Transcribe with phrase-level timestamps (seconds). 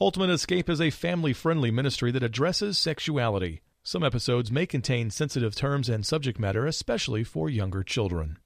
[0.00, 3.60] Ultimate Escape is a family friendly ministry that addresses sexuality.
[3.84, 8.38] Some episodes may contain sensitive terms and subject matter, especially for younger children.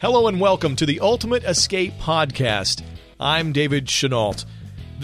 [0.00, 2.84] Hello and welcome to the Ultimate Escape Podcast.
[3.18, 4.44] I'm David Chenault.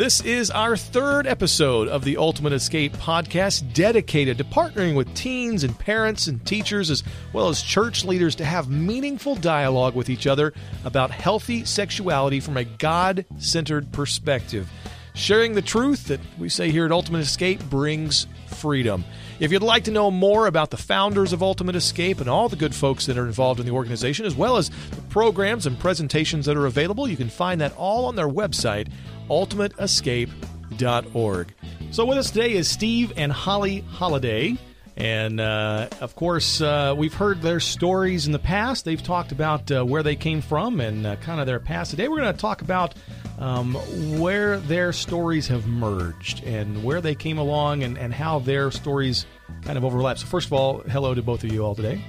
[0.01, 5.63] This is our third episode of the Ultimate Escape podcast dedicated to partnering with teens
[5.63, 7.05] and parents and teachers as
[7.35, 10.55] well as church leaders to have meaningful dialogue with each other
[10.87, 14.71] about healthy sexuality from a God centered perspective.
[15.13, 19.05] Sharing the truth that we say here at Ultimate Escape brings freedom.
[19.39, 22.57] If you'd like to know more about the founders of Ultimate Escape and all the
[22.57, 26.47] good folks that are involved in the organization, as well as the programs and presentations
[26.47, 28.89] that are available, you can find that all on their website,
[29.31, 31.55] ultimateescape.org.
[31.93, 34.59] So, with us today is Steve and Holly Holiday.
[34.97, 38.85] And uh, of course, uh, we've heard their stories in the past.
[38.85, 41.93] They've talked about uh, where they came from and uh, kind of their past.
[41.93, 42.95] Today, we're going to talk about
[43.39, 43.73] um,
[44.21, 49.25] where their stories have merged and where they came along and, and how their stories
[49.63, 50.19] kind of overlap.
[50.19, 52.05] So, first of all, hello to both of you all today.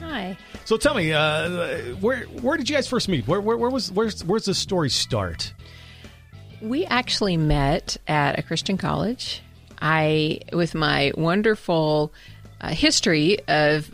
[0.00, 0.38] Hi.
[0.64, 3.26] So, tell me, uh, where where did you guys first meet?
[3.26, 5.52] Where, where, where was where's where's the story start?
[6.62, 9.42] We actually met at a Christian college.
[9.80, 12.12] I, with my wonderful
[12.60, 13.90] uh, history of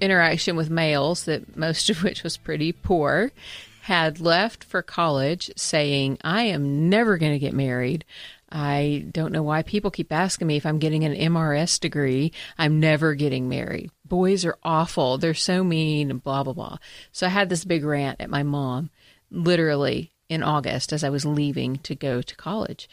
[0.00, 3.32] interaction with males, that most of which was pretty poor,
[3.80, 8.04] had left for college saying, I am never going to get married.
[8.52, 12.32] I don't know why people keep asking me if I'm getting an MRS degree.
[12.58, 13.90] I'm never getting married.
[14.04, 15.16] Boys are awful.
[15.16, 16.76] They're so mean and blah, blah, blah.
[17.12, 18.90] So I had this big rant at my mom,
[19.30, 22.88] literally in August as I was leaving to go to college.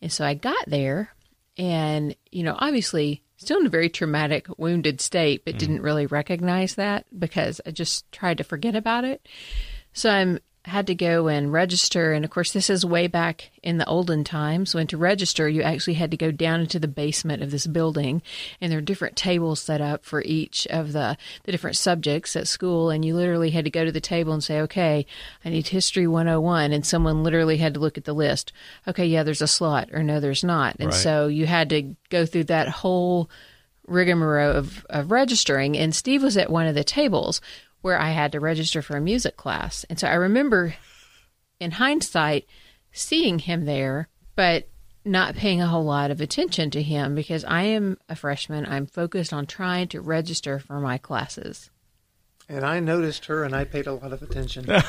[0.00, 1.12] And so I got there
[1.56, 5.58] and, you know, obviously still in a very traumatic, wounded state, but mm.
[5.58, 9.26] didn't really recognize that because I just tried to forget about it.
[9.92, 12.12] So I'm had to go and register.
[12.12, 15.62] And of course, this is way back in the olden times when to register, you
[15.62, 18.22] actually had to go down into the basement of this building.
[18.60, 22.46] And there are different tables set up for each of the, the different subjects at
[22.46, 22.90] school.
[22.90, 25.04] And you literally had to go to the table and say, okay,
[25.44, 26.72] I need History 101.
[26.72, 28.52] And someone literally had to look at the list.
[28.86, 30.76] Okay, yeah, there's a slot, or no, there's not.
[30.78, 30.94] And right.
[30.94, 33.28] so you had to go through that whole
[33.88, 35.76] rigmarole of, of registering.
[35.76, 37.40] And Steve was at one of the tables
[37.82, 39.84] where I had to register for a music class.
[39.90, 40.74] And so I remember
[41.60, 42.46] in hindsight
[42.92, 44.68] seeing him there, but
[45.04, 48.66] not paying a whole lot of attention to him because I am a freshman.
[48.66, 51.70] I'm focused on trying to register for my classes.
[52.48, 54.66] And I noticed her and I paid a lot of attention.
[54.66, 54.82] but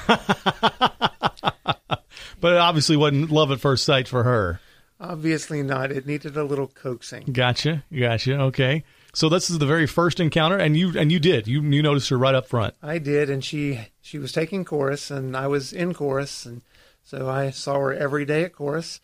[2.44, 4.60] it obviously wasn't love at first sight for her.
[5.00, 5.92] Obviously not.
[5.92, 7.26] It needed a little coaxing.
[7.32, 7.84] Gotcha.
[7.98, 8.40] Gotcha.
[8.40, 8.84] Okay.
[9.16, 12.10] So this is the very first encounter, and you and you did you you noticed
[12.10, 12.74] her right up front.
[12.82, 16.62] I did, and she she was taking chorus, and I was in chorus, and
[17.04, 19.00] so I saw her every day at chorus,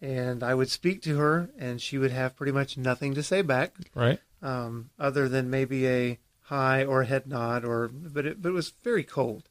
[0.00, 3.42] and I would speak to her, and she would have pretty much nothing to say
[3.42, 4.20] back, right?
[4.40, 8.52] Um, other than maybe a hi or a head nod, or but it but it
[8.52, 9.48] was very cold,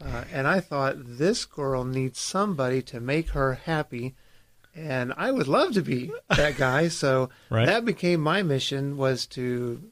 [0.00, 4.14] uh, and I thought this girl needs somebody to make her happy
[4.74, 6.88] and I would love to be that guy.
[6.88, 7.66] So right.
[7.66, 9.82] that became my mission was to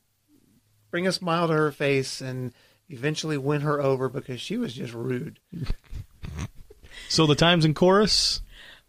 [0.90, 2.52] bring a smile to her face and
[2.88, 5.38] eventually win her over because she was just rude.
[7.08, 8.42] so the times in chorus?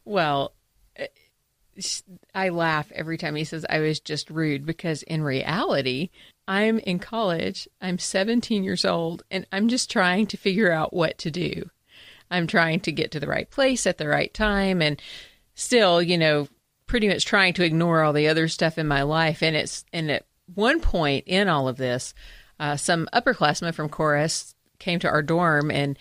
[0.05, 0.53] Well,
[0.95, 1.07] eh,
[2.33, 6.09] I laugh every time he says I was just rude because in reality,
[6.47, 11.17] I'm in college, I'm 17 years old, and I'm just trying to figure out what
[11.19, 11.69] to do.
[12.29, 15.01] I'm trying to get to the right place at the right time and
[15.55, 16.47] still, you know,
[16.87, 19.41] pretty much trying to ignore all the other stuff in my life.
[19.41, 22.13] And it's and at one point in all of this,
[22.59, 25.97] uh, some upperclassmen from chorus came to our dorm and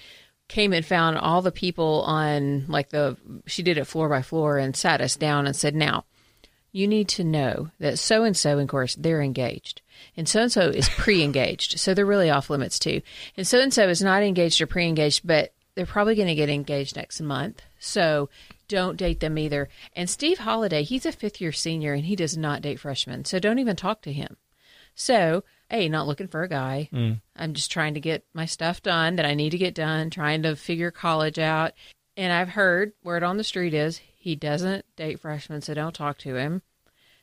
[0.48, 3.16] came and found all the people on like the
[3.46, 6.04] she did it floor by floor and sat us down and said, "Now,
[6.72, 9.82] you need to know that so and so, in course, they're engaged."
[10.16, 11.78] And so and so is pre engaged.
[11.78, 13.00] So they're really off limits too.
[13.36, 16.34] And so and so is not engaged or pre engaged, but they're probably going to
[16.34, 17.62] get engaged next month.
[17.78, 18.28] So
[18.70, 19.68] don't date them either.
[19.94, 23.24] And Steve Holiday, he's a fifth year senior and he does not date freshmen.
[23.24, 24.36] So don't even talk to him.
[24.94, 26.88] So, A, not looking for a guy.
[26.92, 27.20] Mm.
[27.34, 30.42] I'm just trying to get my stuff done that I need to get done, trying
[30.44, 31.72] to figure college out.
[32.16, 36.18] And I've heard word on the street is he doesn't date freshmen, so don't talk
[36.18, 36.62] to him.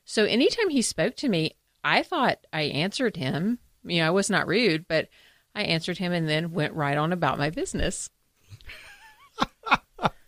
[0.04, 3.60] So anytime he spoke to me, I thought I answered him.
[3.86, 5.08] You know, I was not rude, but
[5.56, 8.10] I answered him and then went right on about my business.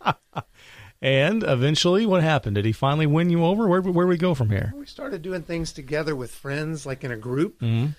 [1.01, 2.55] And eventually, what happened?
[2.55, 3.67] Did he finally win you over?
[3.67, 4.73] Where where we go from here?
[4.75, 7.59] We started doing things together with friends, like in a group.
[7.61, 7.91] Mm-hmm.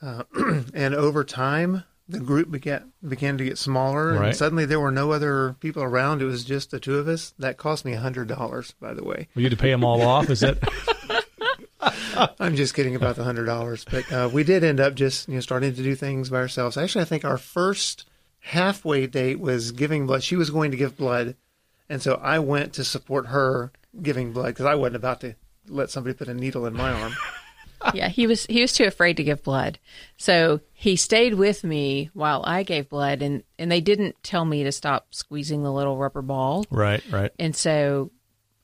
[0.00, 0.22] Uh,
[0.74, 4.28] and over time, the group began began to get smaller, Right.
[4.28, 6.22] and suddenly there were no other people around.
[6.22, 7.34] It was just the two of us.
[7.38, 9.28] That cost me a hundred dollars, by the way.
[9.34, 10.30] Well, you had to pay them all off.
[10.30, 10.56] Is that
[12.40, 15.34] I'm just kidding about the hundred dollars, but uh, we did end up just you
[15.34, 16.76] know starting to do things by ourselves.
[16.76, 18.06] Actually, I think our first
[18.40, 20.22] halfway date was giving blood.
[20.22, 21.36] She was going to give blood,
[21.88, 23.72] and so I went to support her
[24.02, 25.34] giving blood because I wasn't about to
[25.68, 27.14] let somebody put a needle in my arm.
[27.94, 29.78] yeah, he was he was too afraid to give blood.
[30.16, 34.64] So he stayed with me while I gave blood and and they didn't tell me
[34.64, 36.64] to stop squeezing the little rubber ball.
[36.70, 37.02] right?
[37.10, 37.32] Right.
[37.38, 38.10] And so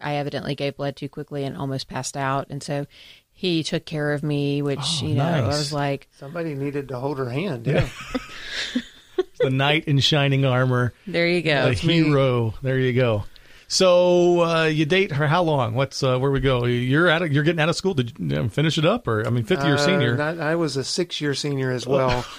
[0.01, 2.49] I evidently gave blood too quickly and almost passed out.
[2.51, 2.87] And so
[3.35, 6.99] he took care of me, which, Oh, you know, I was like, Somebody needed to
[6.99, 7.67] hold her hand.
[7.67, 7.89] Yeah,
[9.41, 11.69] The knight in shining armor, there you go.
[11.69, 12.55] the hero.
[12.63, 13.25] There you go.
[13.69, 15.75] So uh, you date her how long?
[15.75, 16.67] What's uh, where we go?
[16.67, 17.23] You're out.
[17.23, 17.95] Of, you're getting out of school.
[17.95, 20.17] Did you um, finish it up, or I mean, fifth year Uh, senior?
[20.17, 22.25] that- I was a six-year senior as well.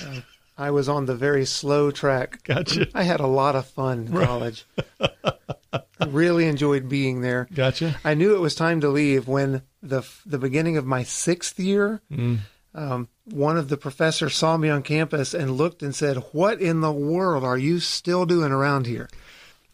[0.00, 0.20] Uh,
[0.56, 2.42] I was on the very slow track.
[2.44, 2.86] Gotcha.
[2.94, 4.64] I had a lot of fun in college.
[5.00, 7.48] I really enjoyed being there.
[7.54, 7.96] Gotcha.
[8.04, 12.00] I knew it was time to leave when the the beginning of my sixth year.
[12.12, 12.38] Mm.
[12.78, 16.80] Um, one of the professors saw me on campus and looked and said, "What in
[16.80, 19.08] the world are you still doing around here?"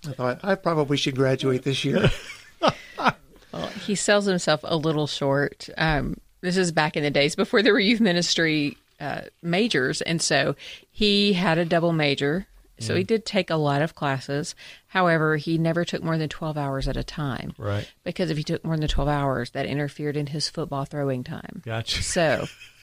[0.07, 2.11] I thought I probably should graduate this year.
[3.53, 5.69] Well, he sells himself a little short.
[5.79, 10.21] Um, this is back in the days before there were youth ministry uh, majors, and
[10.21, 10.57] so
[10.91, 12.49] he had a double major.
[12.81, 14.57] So he did take a lot of classes.
[14.89, 17.55] However, he never took more than twelve hours at a time.
[17.57, 17.89] Right.
[18.03, 21.63] Because if he took more than twelve hours, that interfered in his football throwing time.
[21.65, 22.03] Gotcha.
[22.03, 22.47] So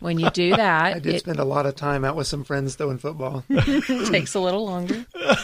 [0.00, 2.42] when you do that, I did it spend a lot of time out with some
[2.44, 3.44] friends throwing football.
[4.10, 5.06] takes a little longer.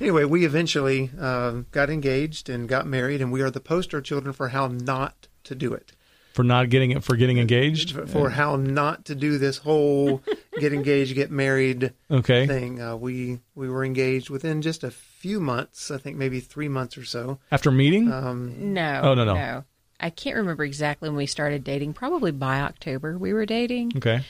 [0.00, 4.32] Anyway, we eventually um, got engaged and got married, and we are the poster children
[4.32, 5.92] for how not to do it.
[6.32, 7.92] For not getting it, for getting engaged.
[7.92, 10.22] For, for how not to do this whole
[10.58, 12.46] get engaged, get married Okay.
[12.46, 12.80] thing.
[12.80, 15.90] Uh, we we were engaged within just a few months.
[15.90, 17.38] I think maybe three months or so.
[17.52, 18.10] After meeting.
[18.10, 19.00] Um, No.
[19.04, 19.34] Oh, no, no.
[19.34, 19.64] No.
[20.00, 21.92] I can't remember exactly when we started dating.
[21.94, 23.92] Probably by October we were dating.
[23.96, 24.24] okay.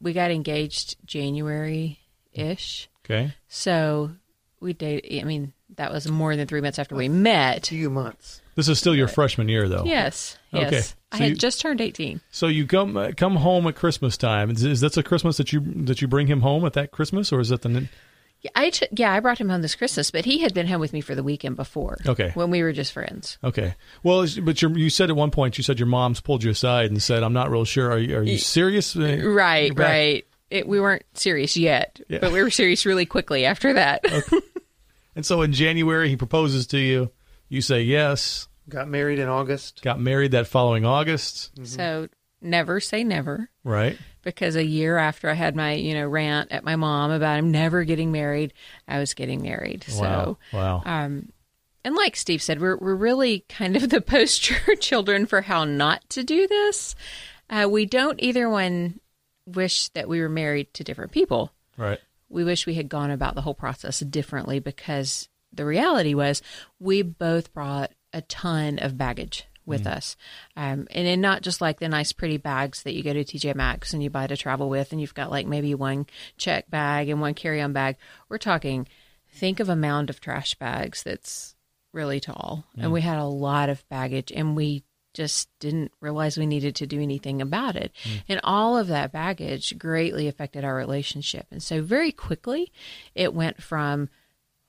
[0.00, 1.98] We got engaged January
[2.32, 2.88] ish.
[3.04, 3.34] Okay.
[3.48, 4.12] So
[4.60, 5.20] we dated.
[5.20, 7.66] I mean, that was more than three months after we met.
[7.66, 8.40] few months.
[8.54, 9.84] This is still your freshman year, though.
[9.84, 10.36] Yes.
[10.52, 10.66] Yes.
[10.66, 10.82] Okay.
[11.12, 12.20] I had you- just turned 18.
[12.30, 14.50] So you come uh, come home at Christmas time.
[14.50, 17.32] Is, is that a Christmas that you that you bring him home at that Christmas,
[17.32, 17.88] or is that the
[18.40, 20.80] Yeah, I ch- yeah, I brought him home this Christmas, but he had been home
[20.80, 21.98] with me for the weekend before.
[22.06, 22.30] Okay.
[22.34, 23.36] When we were just friends.
[23.42, 23.74] okay?
[24.04, 26.90] Well, but you you said at one point you said your mom's pulled you aside
[26.90, 27.90] and said, "I'm not real sure.
[27.90, 30.24] Are you, are you serious?" Uh, Right, right.
[30.50, 32.20] It, we weren't serious yet, Yeah.
[32.20, 34.04] but we were serious really quickly after that.
[35.16, 37.10] And so in January he proposes to you.
[37.48, 38.46] You say yes.
[38.68, 39.82] Got married in August.
[39.82, 41.50] Got married that following August.
[41.66, 42.08] So
[42.40, 43.50] never say never.
[43.64, 43.98] Right.
[44.28, 47.50] Because a year after I had my, you know, rant at my mom about him
[47.50, 48.52] never getting married,
[48.86, 49.84] I was getting married.
[49.88, 49.94] Wow.
[49.94, 50.82] So, wow.
[50.84, 51.32] um,
[51.84, 56.08] and like Steve said, we're we're really kind of the poster children for how not
[56.10, 56.94] to do this.
[57.50, 59.00] Uh, we don't either one
[59.46, 61.52] wish that we were married to different people.
[61.76, 61.98] right.
[62.30, 66.42] We wish we had gone about the whole process differently because the reality was
[66.78, 69.92] we both brought a ton of baggage with mm.
[69.92, 70.16] us.
[70.56, 73.54] Um, and in not just like the nice, pretty bags that you go to TJ
[73.54, 76.06] Maxx and you buy to travel with, and you've got like maybe one
[76.36, 77.96] check bag and one carry on bag.
[78.28, 78.88] We're talking,
[79.32, 81.54] think of a mound of trash bags that's
[81.92, 82.64] really tall.
[82.76, 82.92] And mm.
[82.92, 84.84] we had a lot of baggage and we
[85.14, 87.92] just didn't realize we needed to do anything about it.
[88.04, 88.22] Mm.
[88.28, 91.46] And all of that baggage greatly affected our relationship.
[91.50, 92.72] And so very quickly,
[93.14, 94.08] it went from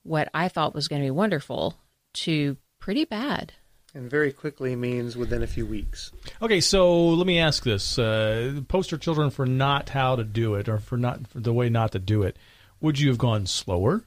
[0.02, 1.76] what I thought was going to be wonderful
[2.14, 3.52] to pretty bad.
[3.92, 6.12] And very quickly means within a few weeks.
[6.40, 10.68] Okay, so let me ask this: uh, poster children for not how to do it,
[10.68, 12.36] or for not for the way not to do it.
[12.80, 14.04] Would you have gone slower?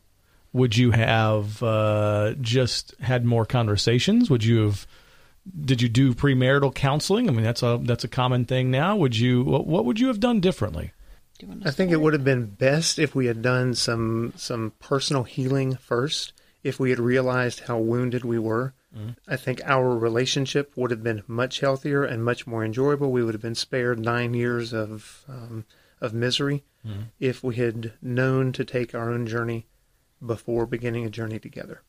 [0.54, 4.30] Would you have uh, just had more conversations?
[4.30, 4.88] Would you have?
[5.66, 7.28] Did you do premarital counseling?
[7.28, 8.96] I mean, that's a that's a common thing now.
[8.96, 9.44] Would you?
[9.44, 10.94] What, what would you have done differently?
[11.40, 13.74] Do you want to I think it would have been best if we had done
[13.74, 16.32] some some personal healing first.
[16.64, 18.74] If we had realized how wounded we were,
[19.28, 23.12] I think our relationship would have been much healthier and much more enjoyable.
[23.12, 25.66] We would have been spared nine years of um,
[26.00, 26.64] of misery
[27.20, 29.66] if we had known to take our own journey
[30.24, 31.82] before beginning a journey together.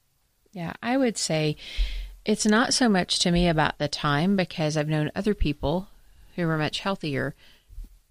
[0.52, 1.57] Yeah, I would say
[2.25, 5.88] it's not so much to me about the time because I've known other people
[6.37, 7.35] who are much healthier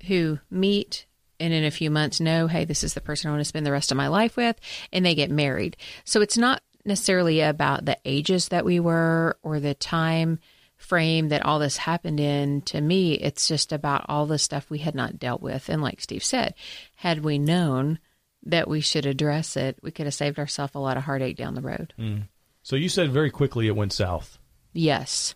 [0.08, 1.06] who meet
[1.44, 3.66] and in a few months know, hey, this is the person I want to spend
[3.66, 4.56] the rest of my life with,
[4.94, 5.76] and they get married.
[6.06, 10.40] So it's not necessarily about the ages that we were or the time
[10.78, 14.80] frame that all this happened in, to me, it's just about all the stuff we
[14.80, 15.68] had not dealt with.
[15.68, 16.54] And like Steve said,
[16.96, 18.00] had we known
[18.44, 21.56] that we should address it, we could have saved ourselves a lot of heartache down
[21.56, 21.94] the road.
[22.00, 22.24] Mm.
[22.64, 24.38] So you said very quickly it went south.
[24.72, 25.36] Yes.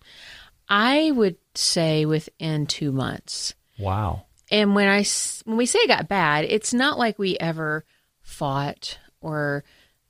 [0.69, 3.53] I would say within two months.
[3.77, 4.26] Wow.
[4.49, 5.03] And when I
[5.45, 7.83] when we say it got bad, it's not like we ever
[8.21, 9.63] fought or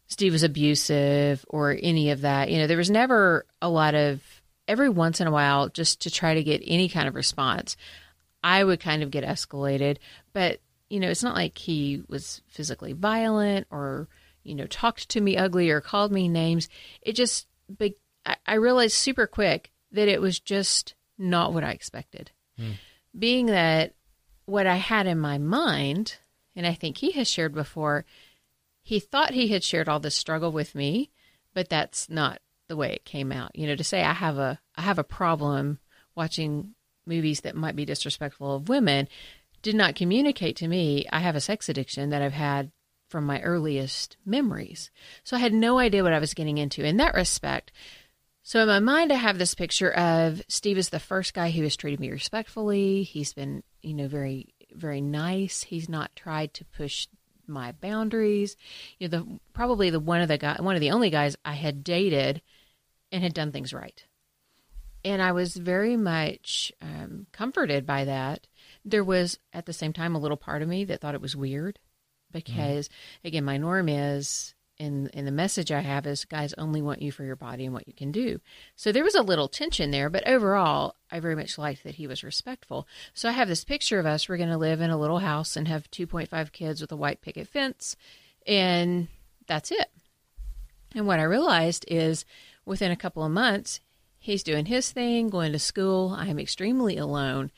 [0.07, 2.49] Steve was abusive or any of that.
[2.49, 4.21] You know, there was never a lot of
[4.67, 7.75] every once in a while just to try to get any kind of response.
[8.43, 9.97] I would kind of get escalated,
[10.33, 14.07] but you know, it's not like he was physically violent or
[14.43, 16.69] you know talked to me ugly or called me names.
[17.01, 17.47] It just
[18.45, 22.31] I realized super quick that it was just not what I expected.
[22.57, 22.71] Hmm.
[23.17, 23.93] Being that
[24.47, 26.15] what I had in my mind,
[26.55, 28.05] and I think he has shared before,
[28.81, 31.11] he thought he had shared all this struggle with me,
[31.53, 32.39] but that's not
[32.69, 33.55] the way it came out.
[33.55, 35.79] You know, to say I have a I have a problem
[36.15, 36.73] watching
[37.05, 39.07] movies that might be disrespectful of women
[39.61, 42.71] did not communicate to me I have a sex addiction that I've had
[43.09, 44.91] from my earliest memories.
[45.23, 47.71] So I had no idea what I was getting into in that respect.
[48.47, 51.63] So in my mind, I have this picture of Steve is the first guy who
[51.63, 53.03] has treated me respectfully.
[53.03, 55.63] He's been, you know, very, very nice.
[55.63, 57.09] He's not tried to push
[57.45, 58.55] my boundaries.
[58.99, 61.55] You know, the probably the one of the guy, one of the only guys I
[61.55, 62.41] had dated
[63.11, 64.01] and had done things right.
[65.03, 68.47] And I was very much um, comforted by that.
[68.85, 71.35] There was at the same time a little part of me that thought it was
[71.35, 71.79] weird
[72.31, 72.91] because, mm.
[73.25, 77.11] again, my norm is and and the message I have is guys only want you
[77.11, 78.39] for your body and what you can do.
[78.75, 82.07] So there was a little tension there, but overall I very much liked that he
[82.07, 82.87] was respectful.
[83.13, 84.27] So I have this picture of us.
[84.27, 87.21] We're going to live in a little house and have 2.5 kids with a white
[87.21, 87.95] picket fence,
[88.45, 89.07] and
[89.47, 89.89] that's it.
[90.95, 92.25] And what I realized is
[92.65, 93.79] within a couple of months,
[94.19, 96.15] he's doing his thing, going to school.
[96.17, 97.51] I am extremely alone,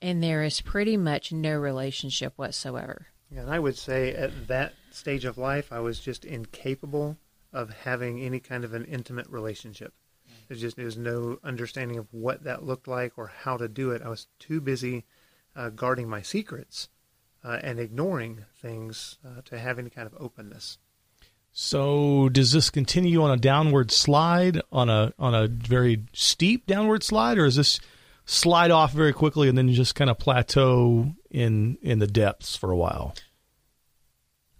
[0.00, 3.08] and there is pretty much no relationship whatsoever.
[3.36, 7.16] And I would say at that stage of life, I was just incapable
[7.52, 9.94] of having any kind of an intimate relationship.
[10.48, 14.02] There's just there's no understanding of what that looked like or how to do it.
[14.02, 15.04] I was too busy
[15.56, 16.88] uh, guarding my secrets
[17.44, 20.78] uh, and ignoring things uh, to have any kind of openness.
[21.54, 27.02] So, does this continue on a downward slide, on a on a very steep downward
[27.02, 27.78] slide, or is this
[28.24, 32.70] slide off very quickly and then just kind of plateau in in the depths for
[32.70, 33.14] a while?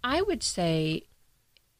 [0.03, 1.03] I would say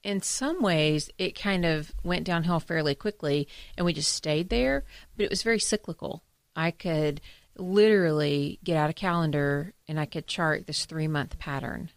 [0.04, 3.48] in some ways it kind of went downhill fairly quickly
[3.78, 4.86] and we just stayed there,
[5.18, 6.24] but it was very cyclical.
[6.56, 7.20] I could
[7.58, 11.90] literally get out a calendar and I could chart this 3 month pattern.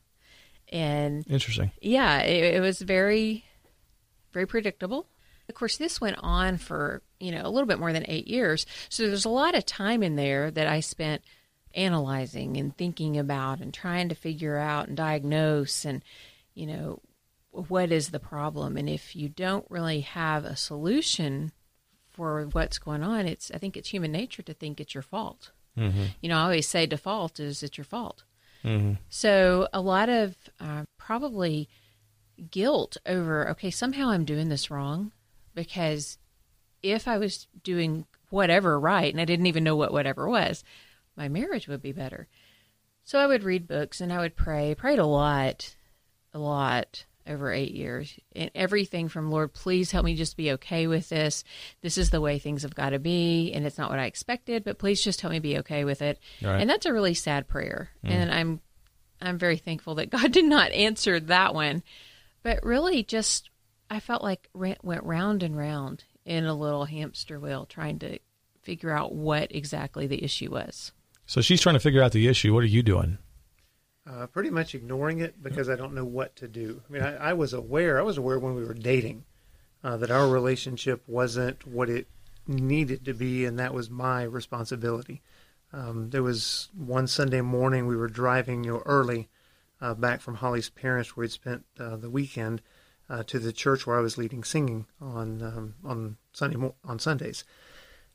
[0.70, 1.70] And interesting.
[1.80, 3.44] Yeah, it, it was very
[4.32, 5.06] very predictable.
[5.48, 8.66] Of course, this went on for, you know, a little bit more than 8 years.
[8.88, 11.22] So there's a lot of time in there that I spent
[11.76, 16.02] analyzing and thinking about and trying to figure out and diagnose and
[16.54, 17.00] you know
[17.50, 21.52] what is the problem and if you don't really have a solution
[22.10, 25.50] for what's going on it's i think it's human nature to think it's your fault
[25.78, 26.04] mm-hmm.
[26.20, 28.24] you know i always say default is it's your fault
[28.64, 28.94] mm-hmm.
[29.10, 31.68] so a lot of uh, probably
[32.50, 35.12] guilt over okay somehow i'm doing this wrong
[35.54, 36.18] because
[36.82, 40.64] if i was doing whatever right and i didn't even know what whatever was
[41.16, 42.28] my marriage would be better.
[43.04, 44.74] So I would read books and I would pray.
[44.74, 45.74] Prayed a lot,
[46.34, 48.18] a lot over eight years.
[48.34, 51.44] And everything from Lord, please help me just be okay with this.
[51.82, 54.64] This is the way things have got to be, and it's not what I expected,
[54.64, 56.18] but please just help me be okay with it.
[56.42, 56.60] Right.
[56.60, 57.90] And that's a really sad prayer.
[58.04, 58.10] Mm.
[58.10, 58.60] And I'm
[59.20, 61.82] I'm very thankful that God did not answer that one.
[62.42, 63.50] But really just
[63.90, 68.18] I felt like went round and round in a little hamster wheel trying to
[68.62, 70.92] figure out what exactly the issue was.
[71.26, 72.54] So she's trying to figure out the issue.
[72.54, 73.18] What are you doing?
[74.08, 76.82] Uh, pretty much ignoring it because I don't know what to do.
[76.88, 77.98] I mean, I, I was aware.
[77.98, 79.24] I was aware when we were dating
[79.82, 82.06] uh, that our relationship wasn't what it
[82.46, 85.22] needed to be, and that was my responsibility.
[85.72, 89.28] Um, there was one Sunday morning we were driving, you know, early
[89.80, 92.62] uh, back from Holly's parents, where we'd spent uh, the weekend,
[93.08, 97.44] uh, to the church where I was leading singing on um, on Sunday on Sundays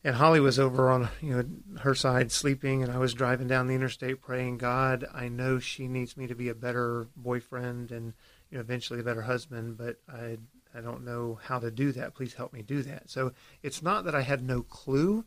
[0.03, 3.67] and Holly was over on you know her side sleeping, and I was driving down
[3.67, 8.13] the interstate praying, God, I know she needs me to be a better boyfriend and
[8.49, 10.37] you know eventually a better husband, but I
[10.73, 12.15] I don't know how to do that.
[12.15, 13.09] Please help me do that.
[13.09, 15.25] So it's not that I had no clue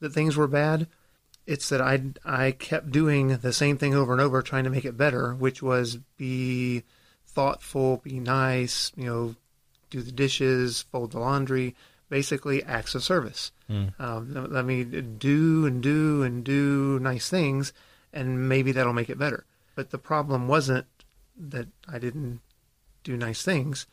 [0.00, 0.86] that things were bad.
[1.46, 4.84] It's that I I kept doing the same thing over and over, trying to make
[4.84, 6.84] it better, which was be
[7.26, 9.34] thoughtful, be nice, you know,
[9.90, 11.74] do the dishes, fold the laundry,
[12.08, 13.50] basically acts of service.
[13.98, 17.72] Um, let me do and do and do nice things,
[18.12, 19.44] and maybe that'll make it better.
[19.74, 20.86] But the problem wasn't
[21.36, 22.40] that I didn't
[23.04, 23.86] do nice things.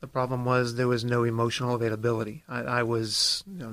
[0.00, 2.42] The problem was there was no emotional availability.
[2.48, 3.72] I, I was you know,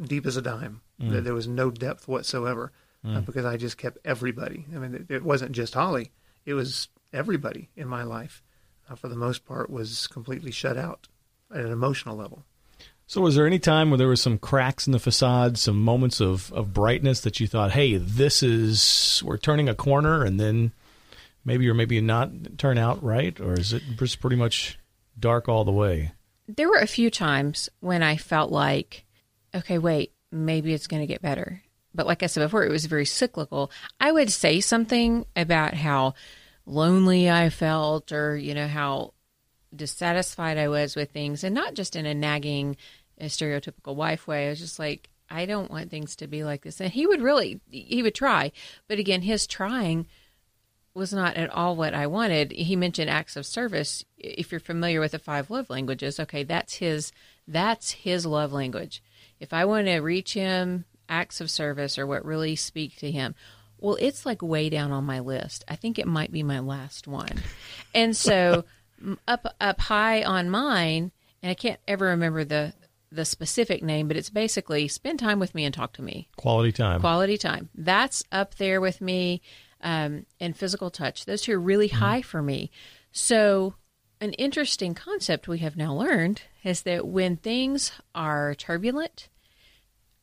[0.00, 0.80] deep as a dime.
[0.98, 2.70] There there was no depth whatsoever
[3.04, 4.66] uh, because I just kept everybody.
[4.74, 6.12] I mean, it, it wasn't just Holly;
[6.46, 8.42] it was everybody in my life.
[8.88, 11.08] Uh, for the most part, was completely shut out
[11.50, 12.44] at an emotional level.
[13.12, 16.18] So, was there any time where there was some cracks in the facade, some moments
[16.18, 20.72] of, of brightness that you thought, "Hey, this is we're turning a corner," and then
[21.44, 24.78] maybe or maybe not turn out right, or is it just pretty much
[25.20, 26.12] dark all the way?
[26.48, 29.04] There were a few times when I felt like,
[29.54, 31.62] okay, wait, maybe it's going to get better.
[31.94, 33.70] But like I said before, it was very cyclical.
[34.00, 36.14] I would say something about how
[36.64, 39.12] lonely I felt or, you know, how
[39.74, 42.76] dissatisfied I was with things and not just in a nagging,
[43.18, 44.46] a stereotypical wife way.
[44.46, 46.80] I was just like, I don't want things to be like this.
[46.80, 48.52] And he would really, he would try.
[48.88, 50.06] But again, his trying
[50.94, 52.52] was not at all what I wanted.
[52.52, 54.04] He mentioned acts of service.
[54.18, 57.12] If you're familiar with the five love languages, okay, that's his
[57.48, 59.02] that's his love language.
[59.40, 63.34] If I want to reach him, acts of service are what really speak to him,
[63.78, 65.64] well, it's like way down on my list.
[65.66, 67.42] I think it might be my last one.
[67.94, 68.64] And so
[69.28, 71.10] up up high on mine,
[71.42, 72.74] and I can't ever remember the
[73.14, 76.72] the specific name, but it's basically spend time with me and talk to me Quality
[76.72, 77.00] time.
[77.00, 77.68] quality time.
[77.74, 79.42] That's up there with me.
[79.84, 81.24] Um, and physical touch.
[81.24, 82.70] Those two are really high for me.
[83.10, 83.74] So,
[84.20, 89.28] an interesting concept we have now learned is that when things are turbulent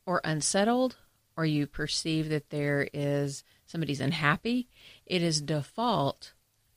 [0.06, 0.96] or unsettled,
[1.36, 4.66] or you perceive that there is somebody's unhappy,
[5.04, 6.32] it is default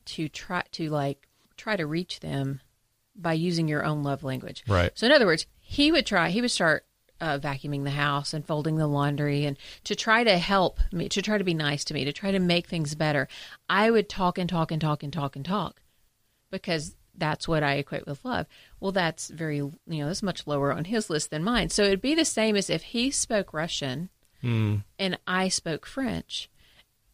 [0.07, 2.59] to try to like try to reach them
[3.15, 4.61] by using your own love language.
[4.67, 4.91] Right.
[4.95, 6.29] So in other words, he would try.
[6.29, 6.85] He would start
[7.19, 11.21] uh, vacuuming the house and folding the laundry and to try to help me, to
[11.21, 13.27] try to be nice to me, to try to make things better.
[13.67, 15.81] I would talk and talk and talk and talk and talk
[16.51, 18.45] because that's what I equate with love.
[18.79, 21.69] Well, that's very, you know, that's much lower on his list than mine.
[21.69, 24.09] So it'd be the same as if he spoke Russian
[24.99, 26.49] and I spoke French.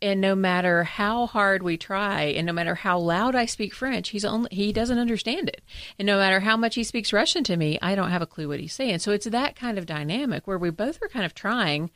[0.01, 4.09] And no matter how hard we try, and no matter how loud I speak French,
[4.09, 5.61] he's only he doesn't understand it.
[5.97, 8.47] And no matter how much he speaks Russian to me, I don't have a clue
[8.47, 8.99] what he's saying.
[8.99, 11.91] So it's that kind of dynamic where we both were kind of trying,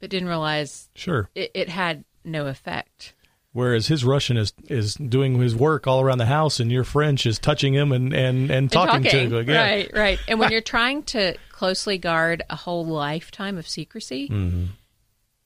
[0.00, 1.28] but didn't realize Sure.
[1.34, 3.14] it, it had no effect.
[3.54, 7.26] Whereas his Russian is is doing his work all around the house, and your French
[7.26, 9.48] is touching him and and, and And talking, to him.
[9.48, 9.60] Yeah.
[9.60, 10.18] Right, right.
[10.28, 14.64] And when you're trying to closely guard a whole lifetime of secrecy, Mm-hmm.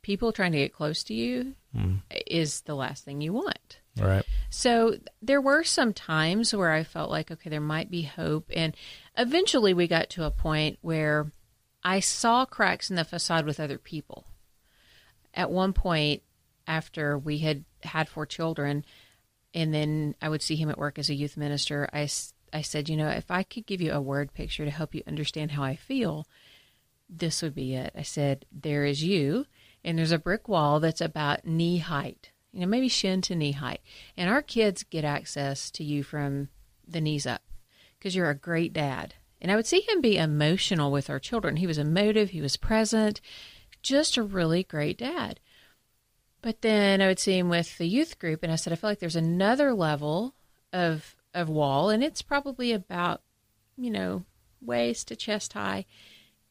[0.02, 1.54] people trying to get close to you
[2.26, 3.78] is the last thing you want.
[3.98, 4.24] Right.
[4.50, 8.50] So there were some times where I felt like, okay, there might be hope.
[8.54, 8.76] And
[9.16, 11.32] eventually we got to a point where
[11.82, 14.24] I saw cracks in the facade with other people.
[15.32, 16.22] At one point,
[16.66, 18.84] after we had had four children,
[19.54, 22.08] and then I would see him at work as a youth minister, I,
[22.52, 25.02] I said, you know, if I could give you a word picture to help you
[25.06, 26.26] understand how I feel,
[27.08, 27.92] this would be it.
[27.96, 29.46] I said, there is you,
[29.86, 33.52] and there's a brick wall that's about knee height, you know, maybe shin to knee
[33.52, 33.80] height.
[34.16, 36.48] And our kids get access to you from
[36.86, 37.42] the knees up
[37.96, 39.14] because you're a great dad.
[39.40, 41.56] And I would see him be emotional with our children.
[41.56, 43.20] He was emotive, he was present,
[43.80, 45.38] just a really great dad.
[46.42, 48.90] But then I would see him with the youth group, and I said, I feel
[48.90, 50.34] like there's another level
[50.72, 53.20] of of wall, and it's probably about,
[53.76, 54.24] you know,
[54.60, 55.84] waist to chest high.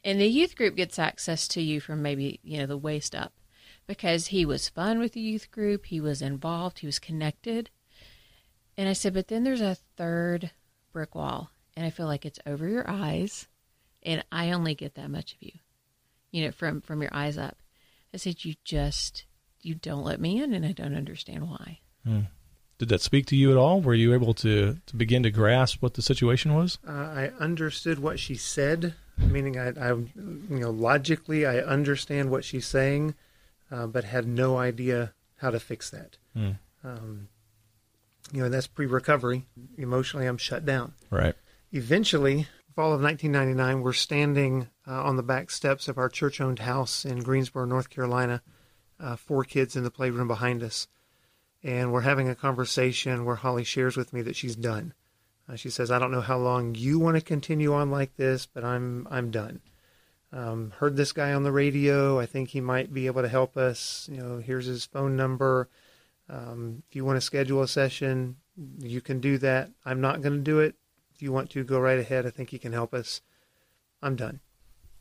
[0.05, 3.33] And the youth group gets access to you from maybe, you know, the waist up
[3.87, 7.71] because he was fun with the youth group, he was involved, he was connected.
[8.77, 10.51] And I said, but then there's a third
[10.93, 13.47] brick wall, and I feel like it's over your eyes,
[14.03, 15.53] and I only get that much of you,
[16.31, 17.57] you know, from from your eyes up.
[18.13, 19.25] I said, you just
[19.61, 21.79] you don't let me in, and I don't understand why.
[22.77, 23.81] Did that speak to you at all?
[23.81, 26.77] Were you able to, to begin to grasp what the situation was?
[26.87, 30.09] Uh, I understood what she said, meaning I, I, you
[30.49, 33.15] know, logically I understand what she's saying,
[33.71, 36.17] uh, but had no idea how to fix that.
[36.33, 36.51] Hmm.
[36.83, 37.27] Um,
[38.31, 39.45] you know, that's pre-recovery.
[39.77, 40.93] Emotionally, I'm shut down.
[41.09, 41.35] Right.
[41.71, 47.05] Eventually, fall of 1999, we're standing uh, on the back steps of our church-owned house
[47.05, 48.41] in Greensboro, North Carolina.
[48.99, 50.87] Uh, four kids in the playroom behind us,
[51.61, 54.93] and we're having a conversation where Holly shares with me that she's done.
[55.47, 58.45] Uh, she says, "I don't know how long you want to continue on like this,
[58.45, 59.61] but I'm I'm done."
[60.31, 62.19] Um, heard this guy on the radio.
[62.19, 64.09] I think he might be able to help us.
[64.11, 65.69] You know, here's his phone number.
[66.29, 68.37] Um, if you want to schedule a session,
[68.79, 69.71] you can do that.
[69.85, 70.75] I'm not going to do it.
[71.13, 72.25] If you want to, go right ahead.
[72.25, 73.21] I think he can help us.
[74.01, 74.41] I'm done.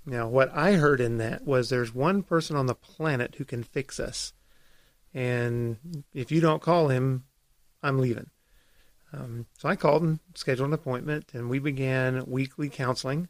[0.06, 3.64] Now, what I heard in that was there's one person on the planet who can
[3.64, 4.34] fix us.
[5.12, 7.24] And if you don't call him,
[7.82, 8.30] I'm leaving.
[9.14, 13.28] Um, so I called and scheduled an appointment, and we began weekly counseling.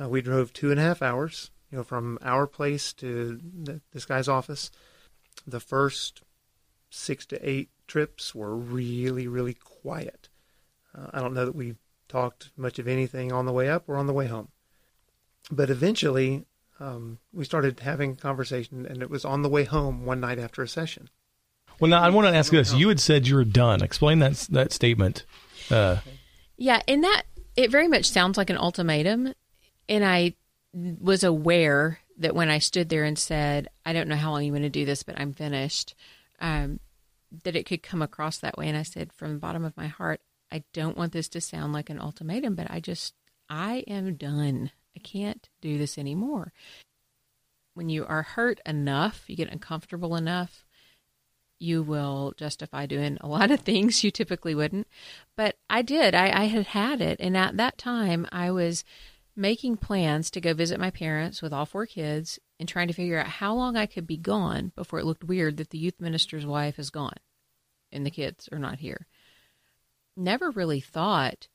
[0.00, 4.04] Uh, we drove two and a half hours, you know, from our place to this
[4.04, 4.70] guy's office.
[5.46, 6.22] The first
[6.90, 10.28] six to eight trips were really, really quiet.
[10.96, 11.76] Uh, I don't know that we
[12.08, 14.48] talked much of anything on the way up or on the way home.
[15.50, 16.44] But eventually,
[16.80, 20.38] um, we started having a conversation, and it was on the way home one night
[20.38, 21.08] after a session.
[21.80, 23.82] Well, now I want to ask this: you had said you were done.
[23.82, 25.24] Explain that that statement.
[25.70, 25.98] Uh,
[26.56, 27.22] Yeah, and that
[27.56, 29.32] it very much sounds like an ultimatum.
[29.88, 30.34] And I
[30.72, 34.52] was aware that when I stood there and said, I don't know how long you
[34.52, 35.94] want to do this, but I'm finished,
[36.40, 36.80] um,
[37.44, 38.68] that it could come across that way.
[38.68, 40.20] And I said, from the bottom of my heart,
[40.52, 43.14] I don't want this to sound like an ultimatum, but I just,
[43.48, 44.70] I am done.
[44.94, 46.52] I can't do this anymore.
[47.74, 50.64] When you are hurt enough, you get uncomfortable enough,
[51.60, 54.88] you will justify doing a lot of things you typically wouldn't.
[55.36, 56.14] But I did.
[56.14, 57.20] I, I had had it.
[57.20, 58.82] And at that time, I was
[59.36, 63.18] making plans to go visit my parents with all four kids and trying to figure
[63.18, 66.44] out how long I could be gone before it looked weird that the youth minister's
[66.44, 67.16] wife is gone
[67.92, 69.06] and the kids are not here.
[70.16, 71.48] Never really thought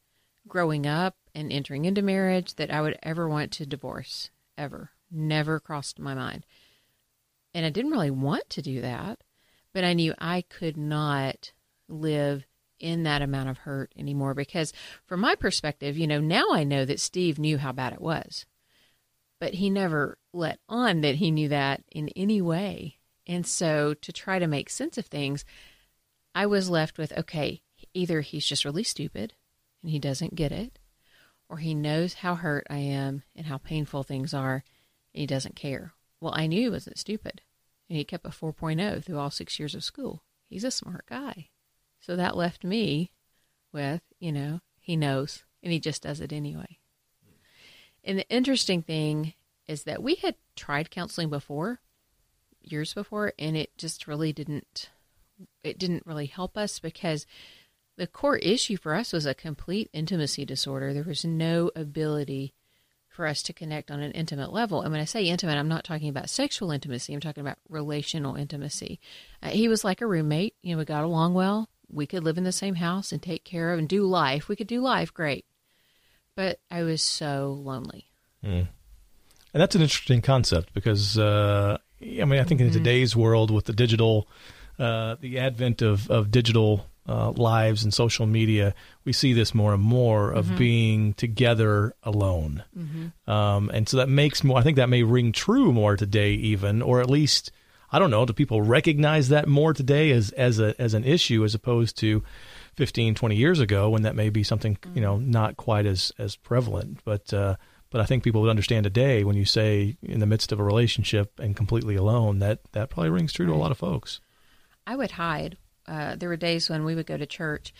[0.48, 4.91] growing up and entering into marriage that I would ever want to divorce, ever.
[5.12, 6.46] Never crossed my mind.
[7.54, 9.20] And I didn't really want to do that,
[9.76, 11.52] but I knew I could not
[11.90, 12.46] live
[12.80, 14.72] in that amount of hurt anymore because,
[15.06, 18.46] from my perspective, you know, now I know that Steve knew how bad it was,
[19.38, 23.00] but he never let on that he knew that in any way.
[23.28, 25.44] And so, to try to make sense of things,
[26.34, 27.62] I was left with okay,
[27.94, 29.34] either he's just really stupid
[29.84, 30.80] and he doesn't get it,
[31.50, 34.64] or he knows how hurt I am and how painful things are
[35.14, 35.92] and he doesn't care.
[36.22, 37.42] Well, I knew he wasn't stupid,
[37.89, 40.24] and he kept a 4.0 through all six years of school.
[40.48, 41.50] He's a smart guy.
[42.00, 43.12] So that left me
[43.71, 46.78] with, you know, he knows and he just does it anyway.
[48.04, 49.34] And the interesting thing
[49.67, 51.80] is that we had tried counseling before,
[52.62, 54.89] years before, and it just really didn't
[55.63, 57.26] it didn't really help us because
[57.98, 60.93] the core issue for us was a complete intimacy disorder.
[60.93, 62.54] There was no ability
[63.15, 64.82] for us to connect on an intimate level.
[64.82, 67.13] And when I say intimate, I'm not talking about sexual intimacy.
[67.13, 68.99] I'm talking about relational intimacy.
[69.41, 70.56] Uh, he was like a roommate.
[70.62, 71.69] You know, we got along well.
[71.89, 74.47] We could live in the same house and take care of and do life.
[74.47, 75.45] We could do life great.
[76.36, 78.10] But I was so lonely.
[79.54, 83.65] And that's an interesting concept because, uh, I mean, I think in today's world with
[83.65, 84.28] the digital,
[84.78, 89.74] uh, the advent of, of digital uh, lives and social media, we see this more
[89.74, 92.63] and more of being together alone.
[93.28, 96.82] Um, and so that makes more, I think that may ring true more today, even,
[96.82, 97.52] or at least,
[97.91, 101.44] I don't know, do people recognize that more today as, as, a, as an issue
[101.44, 102.24] as opposed to
[102.76, 106.36] 15, 20 years ago when that may be something, you know, not quite as, as
[106.36, 107.00] prevalent.
[107.06, 107.56] But, uh,
[107.91, 110.63] but I think people would understand today when you say in the midst of a
[110.63, 114.20] relationship and completely alone, that, that probably rings true to a lot of folks.
[114.88, 115.58] I would hide.
[115.88, 117.74] Uh, there were days when we would go to church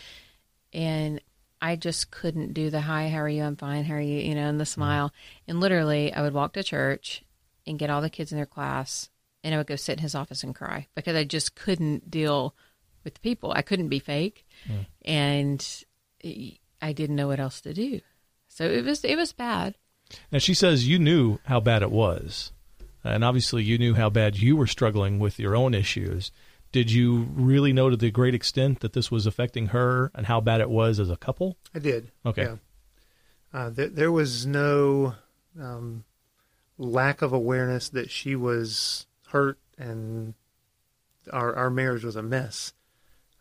[0.74, 1.22] and
[1.62, 3.44] I just couldn't do the hi, how are you?
[3.44, 3.86] I'm fine.
[3.86, 4.20] How are you?
[4.20, 5.12] You know, and the smile.
[5.48, 7.24] And literally, I would walk to church
[7.66, 9.10] and get all the kids in their class
[9.44, 12.56] and I would go sit in his office and cry because I just couldn't deal
[13.04, 13.54] with the people.
[13.56, 14.46] I couldn't be fake
[15.04, 15.84] and
[16.82, 18.02] I didn't know what else to do.
[18.48, 19.76] So it was, it was bad.
[20.32, 22.52] Now she says you knew how bad it was,
[23.04, 26.32] and obviously you knew how bad you were struggling with your own issues.
[26.76, 30.42] Did you really know to the great extent that this was affecting her and how
[30.42, 31.56] bad it was as a couple?
[31.74, 32.12] I did.
[32.26, 32.44] Okay.
[32.44, 32.56] Yeah.
[33.54, 35.16] Uh, there, there was no
[35.58, 36.04] um,
[36.78, 40.34] lack of awareness that she was hurt and
[41.32, 42.74] our our marriage was a mess.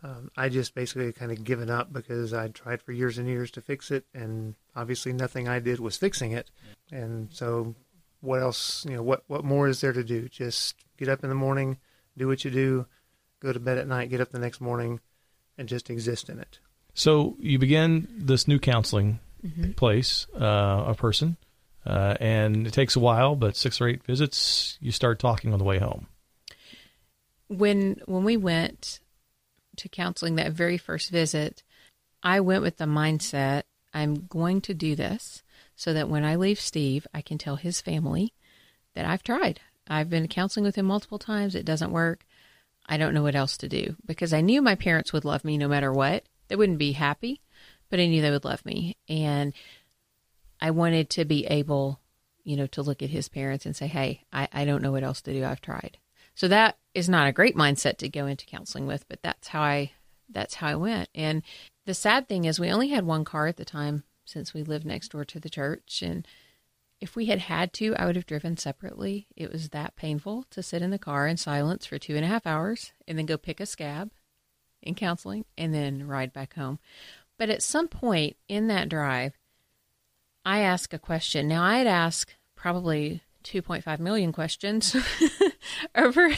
[0.04, 3.50] Um, I just basically kind of given up because I tried for years and years
[3.50, 6.52] to fix it, and obviously nothing I did was fixing it.
[6.92, 7.74] And so,
[8.20, 8.86] what else?
[8.88, 10.28] You know, what what more is there to do?
[10.28, 11.78] Just get up in the morning,
[12.16, 12.86] do what you do,
[13.44, 15.00] go to bed at night, get up the next morning,
[15.58, 16.58] and just exist in it.
[16.94, 19.20] So you begin this new counseling
[19.76, 21.36] place, uh, a person,
[21.84, 25.58] uh, and it takes a while, but six or eight visits, you start talking on
[25.58, 26.06] the way home.
[27.48, 29.00] when when we went
[29.76, 31.62] to counseling that very first visit,
[32.22, 35.42] I went with the mindset I'm going to do this
[35.76, 38.32] so that when I leave Steve, I can tell his family
[38.94, 39.60] that I've tried.
[39.86, 41.54] I've been counseling with him multiple times.
[41.54, 42.24] It doesn't work.
[42.86, 45.56] I don't know what else to do because I knew my parents would love me
[45.56, 46.24] no matter what.
[46.48, 47.40] They wouldn't be happy,
[47.90, 48.96] but I knew they would love me.
[49.08, 49.54] And
[50.60, 52.00] I wanted to be able
[52.44, 55.02] you know, to look at his parents and say, Hey, I, I don't know what
[55.02, 55.44] else to do.
[55.44, 55.98] I've tried.
[56.34, 59.62] So that is not a great mindset to go into counseling with, but that's how
[59.62, 59.92] I
[60.28, 61.08] that's how I went.
[61.14, 61.42] And
[61.86, 64.86] the sad thing is we only had one car at the time since we lived
[64.86, 66.26] next door to the church and
[67.04, 69.26] if we had had to, I would have driven separately.
[69.36, 72.28] It was that painful to sit in the car in silence for two and a
[72.28, 74.10] half hours and then go pick a scab
[74.82, 76.78] in counseling and then ride back home.
[77.38, 79.34] But at some point in that drive,
[80.46, 81.46] I asked a question.
[81.46, 84.96] Now, I had asked probably 2.5 million questions
[85.94, 86.30] over,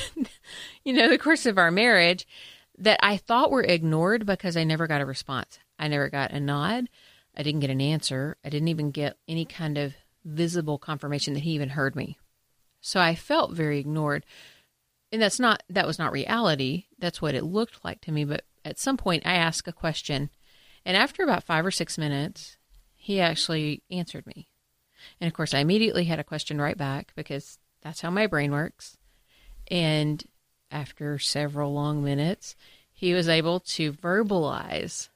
[0.84, 2.26] you know, the course of our marriage
[2.76, 5.60] that I thought were ignored because I never got a response.
[5.78, 6.88] I never got a nod.
[7.36, 8.36] I didn't get an answer.
[8.44, 9.94] I didn't even get any kind of
[10.26, 12.18] visible confirmation that he even heard me.
[12.80, 14.26] So I felt very ignored.
[15.12, 16.86] And that's not that was not reality.
[16.98, 20.30] That's what it looked like to me, but at some point I asked a question
[20.86, 22.58] and after about 5 or 6 minutes,
[22.94, 24.48] he actually answered me.
[25.20, 28.52] And of course, I immediately had a question right back because that's how my brain
[28.52, 28.96] works.
[29.68, 30.22] And
[30.70, 32.54] after several long minutes,
[32.92, 35.08] he was able to verbalize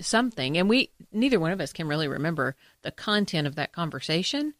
[0.00, 4.54] something and we neither one of us can really remember the content of that conversation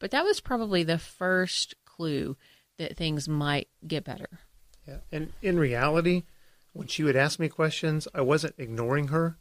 [0.00, 2.36] but that was probably the first clue
[2.76, 4.40] that things might get better.
[4.86, 6.24] Yeah and in reality
[6.72, 9.38] when she would ask me questions i wasn't ignoring her.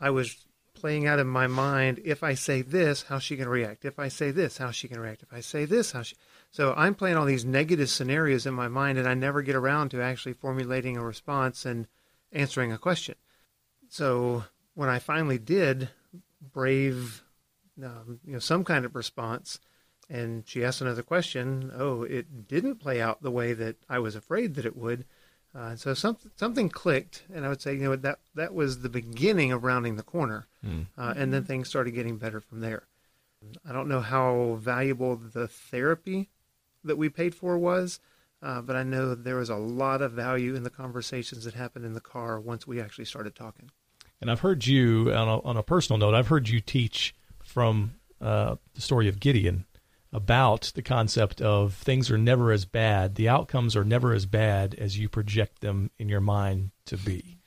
[0.00, 3.84] I was playing out in my mind if i say this how she can react?
[3.84, 5.22] If i say this how she can react?
[5.22, 6.14] If i say this how she
[6.52, 9.88] so i'm playing all these negative scenarios in my mind and i never get around
[9.90, 11.88] to actually formulating a response and
[12.32, 13.16] answering a question
[13.94, 14.42] so
[14.74, 15.88] when I finally did
[16.52, 17.22] brave,
[17.80, 19.60] um, you know, some kind of response,
[20.10, 24.16] and she asked another question, oh, it didn't play out the way that I was
[24.16, 25.04] afraid that it would.
[25.54, 28.88] Uh, so something something clicked, and I would say, you know, that that was the
[28.88, 30.86] beginning of rounding the corner, mm.
[30.98, 32.88] uh, and then things started getting better from there.
[33.64, 36.30] I don't know how valuable the therapy
[36.82, 38.00] that we paid for was,
[38.42, 41.84] uh, but I know there was a lot of value in the conversations that happened
[41.84, 43.70] in the car once we actually started talking.
[44.20, 46.14] And I've heard you on a, on a personal note.
[46.14, 49.66] I've heard you teach from uh, the story of Gideon
[50.12, 53.16] about the concept of things are never as bad.
[53.16, 57.40] The outcomes are never as bad as you project them in your mind to be.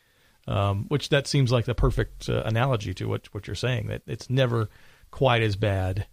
[0.48, 3.88] Um, which that seems like the perfect uh, analogy to what what you're saying.
[3.88, 4.70] That it's never
[5.12, 6.08] quite as bad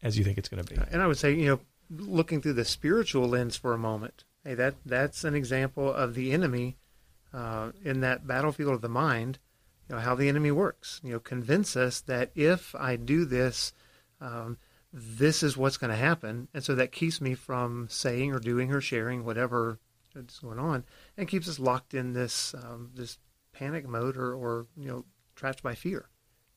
[0.00, 0.80] as you think it's going to be.
[0.92, 4.54] And I would say, you know, looking through the spiritual lens for a moment, hey,
[4.54, 6.76] that that's an example of the enemy
[7.32, 9.38] uh, in that battlefield of the mind
[9.88, 11.00] you know how the enemy works.
[11.04, 13.72] You know, convince us that if I do this,
[14.20, 14.58] um,
[14.92, 18.72] this is what's going to happen, and so that keeps me from saying or doing
[18.72, 19.78] or sharing whatever
[20.14, 20.84] is going on,
[21.16, 23.18] and keeps us locked in this um, this
[23.52, 26.08] panic mode or, or you know trapped by fear.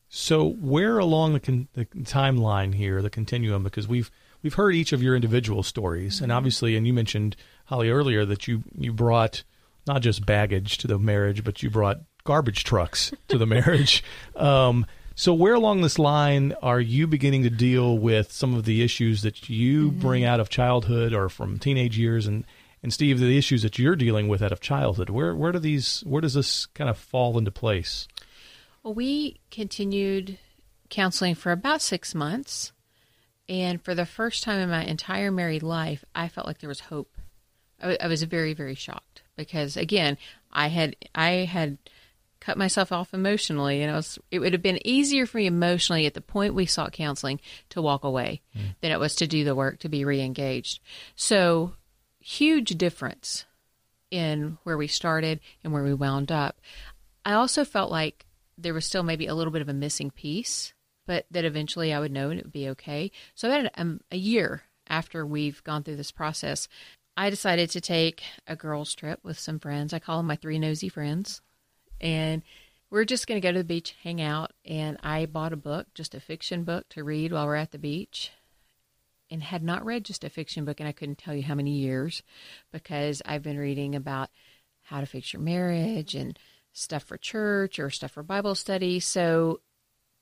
[0.10, 4.10] So where along the, con- the timeline here, the continuum, because we've
[4.42, 6.26] we've heard each of your individual stories, mm-hmm.
[6.26, 7.36] and obviously, and you mentioned
[7.66, 9.44] Holly earlier that you you brought
[9.86, 14.04] not just baggage to the marriage, but you brought garbage trucks to the marriage.
[14.36, 14.86] Um,
[15.16, 19.24] so, where along this line are you beginning to deal with some of the issues
[19.24, 20.00] that you mm-hmm.
[20.00, 22.46] bring out of childhood or from teenage years, and
[22.84, 25.10] and Steve, the issues that you're dealing with out of childhood?
[25.10, 28.08] Where where do these where does this kind of fall into place?
[28.84, 30.38] Well, we continued
[30.90, 32.74] counseling for about six months,
[33.50, 36.82] and for the first time in my entire married life, I felt like there was
[36.82, 37.10] hope.
[37.80, 40.18] I, w- I was very very shocked because again,
[40.52, 41.78] I had I had
[42.40, 43.82] cut myself off emotionally.
[43.82, 46.66] And it, was, it would have been easier for me emotionally at the point we
[46.66, 48.76] sought counseling to walk away mm.
[48.82, 50.80] than it was to do the work to be re-engaged.
[51.16, 51.74] So
[52.20, 53.46] huge difference
[54.12, 56.60] in where we started and where we wound up.
[57.26, 58.26] I also felt like
[58.58, 60.74] there was still maybe a little bit of a missing piece,
[61.06, 63.12] but that eventually I would know and it would be okay.
[63.36, 66.68] So about a, um, a year after we've gone through this process,
[67.16, 69.94] I decided to take a girls' trip with some friends.
[69.94, 71.42] I call them my three nosy friends
[72.00, 72.44] and
[72.90, 74.54] we're just going to go to the beach, hang out.
[74.66, 77.78] And I bought a book, just a fiction book to read while we're at the
[77.78, 78.32] beach,
[79.30, 81.72] and had not read just a fiction book, and I couldn't tell you how many
[81.72, 82.24] years
[82.72, 84.30] because I've been reading about
[84.84, 86.40] how to fix your marriage and
[86.72, 89.00] stuff for church or stuff for Bible study.
[89.00, 89.60] So,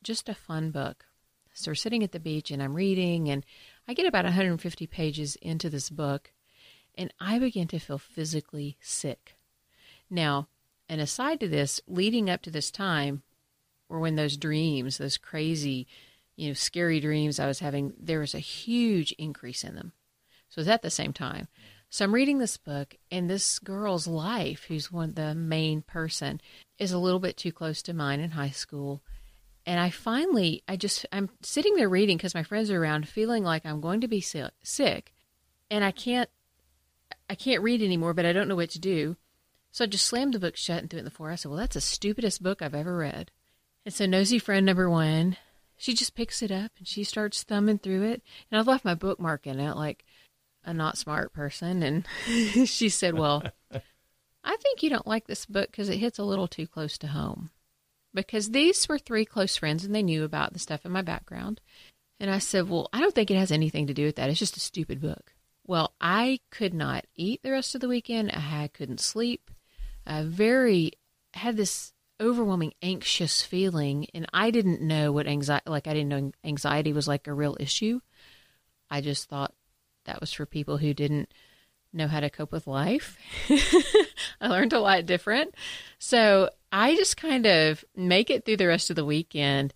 [0.03, 1.05] just a fun book.
[1.53, 3.45] So, we're sitting at the beach, and I'm reading, and
[3.87, 6.31] I get about 150 pages into this book,
[6.95, 9.35] and I begin to feel physically sick.
[10.09, 10.47] Now,
[10.89, 13.23] and aside to this, leading up to this time,
[13.89, 15.87] or when those dreams, those crazy,
[16.35, 19.93] you know, scary dreams I was having, there was a huge increase in them.
[20.49, 21.47] So it was at the same time.
[21.89, 26.41] So I'm reading this book, and this girl's life, who's one of the main person,
[26.77, 29.01] is a little bit too close to mine in high school.
[29.65, 33.43] And I finally, I just, I'm sitting there reading because my friends are around, feeling
[33.43, 35.13] like I'm going to be sick,
[35.71, 36.29] and I can't,
[37.29, 39.15] I can't read anymore, but I don't know what to do.
[39.75, 41.31] So I just slammed the book shut and threw it in the floor.
[41.31, 43.29] I said, "Well, that's the stupidest book I've ever read."
[43.83, 45.35] And so nosy friend number one,
[45.75, 48.95] she just picks it up and she starts thumbing through it, and I've left my
[48.95, 50.05] bookmark in it, like
[50.63, 51.83] a not smart person.
[51.83, 52.07] And
[52.69, 53.43] she said, "Well,
[54.45, 57.07] I think you don't like this book because it hits a little too close to
[57.07, 57.49] home."
[58.13, 61.59] Because these were three close friends and they knew about the stuff in my background.
[62.17, 64.29] And I said, Well, I don't think it has anything to do with that.
[64.29, 65.33] It's just a stupid book.
[65.67, 68.31] Well, I could not eat the rest of the weekend.
[68.31, 69.51] I couldn't sleep.
[70.05, 70.91] I very
[71.33, 75.87] had this overwhelming anxious feeling, and I didn't know what anxiety like.
[75.87, 77.99] I didn't know anxiety was like a real issue.
[78.89, 79.53] I just thought
[80.05, 81.33] that was for people who didn't
[81.91, 83.17] know how to cope with life.
[84.41, 85.55] I learned a lot different.
[85.97, 89.73] So I just kind of make it through the rest of the weekend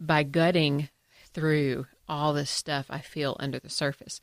[0.00, 0.88] by gutting
[1.32, 4.20] through all this stuff I feel under the surface.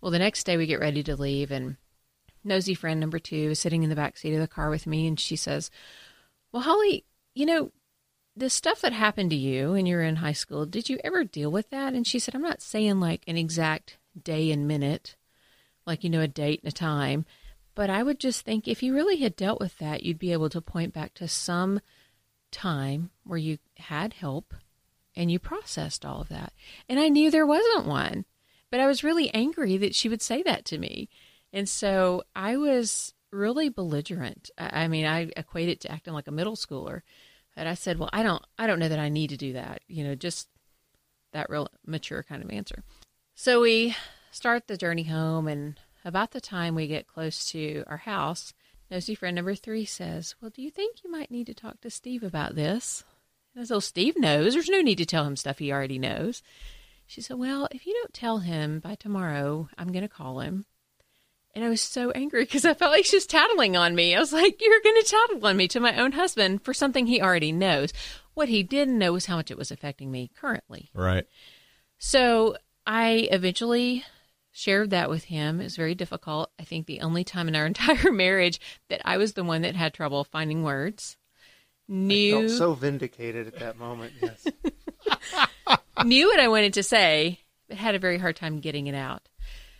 [0.00, 1.76] Well, the next day we get ready to leave, and
[2.46, 5.06] nosy friend number two is sitting in the back seat of the car with me,
[5.06, 5.70] and she says,
[6.52, 7.04] Well, Holly,
[7.34, 7.72] you know,
[8.36, 11.24] the stuff that happened to you when you were in high school, did you ever
[11.24, 11.94] deal with that?
[11.94, 15.16] And she said, I'm not saying like an exact day and minute,
[15.86, 17.24] like, you know, a date and a time.
[17.74, 20.50] But I would just think if you really had dealt with that, you'd be able
[20.50, 21.80] to point back to some
[22.50, 24.54] time where you had help
[25.14, 26.52] and you processed all of that.
[26.88, 28.24] And I knew there wasn't one,
[28.70, 31.08] but I was really angry that she would say that to me.
[31.56, 34.50] And so I was really belligerent.
[34.58, 37.00] I mean, I equate it to acting like a middle schooler.
[37.56, 39.80] And I said, "Well, I don't I don't know that I need to do that."
[39.88, 40.48] You know, just
[41.32, 42.84] that real mature kind of answer.
[43.34, 43.96] So we
[44.30, 48.52] start the journey home and about the time we get close to our house,
[48.90, 51.90] nosy friend number three says, Well, do you think you might need to talk to
[51.90, 53.02] Steve about this?
[53.54, 54.52] And I Steve knows.
[54.52, 56.42] There's no need to tell him stuff he already knows.
[57.06, 60.66] She said, Well, if you don't tell him by tomorrow, I'm going to call him.
[61.56, 64.14] And I was so angry because I felt like she was tattling on me.
[64.14, 67.06] I was like, You're going to tattle on me to my own husband for something
[67.06, 67.94] he already knows.
[68.34, 70.90] What he didn't know was how much it was affecting me currently.
[70.92, 71.26] Right.
[71.96, 74.04] So I eventually
[74.52, 75.62] shared that with him.
[75.62, 76.50] It was very difficult.
[76.60, 79.74] I think the only time in our entire marriage that I was the one that
[79.74, 81.16] had trouble finding words.
[81.88, 84.12] Knew I felt so vindicated at that moment.
[84.20, 84.46] Yes.
[86.04, 89.26] knew what I wanted to say, but had a very hard time getting it out.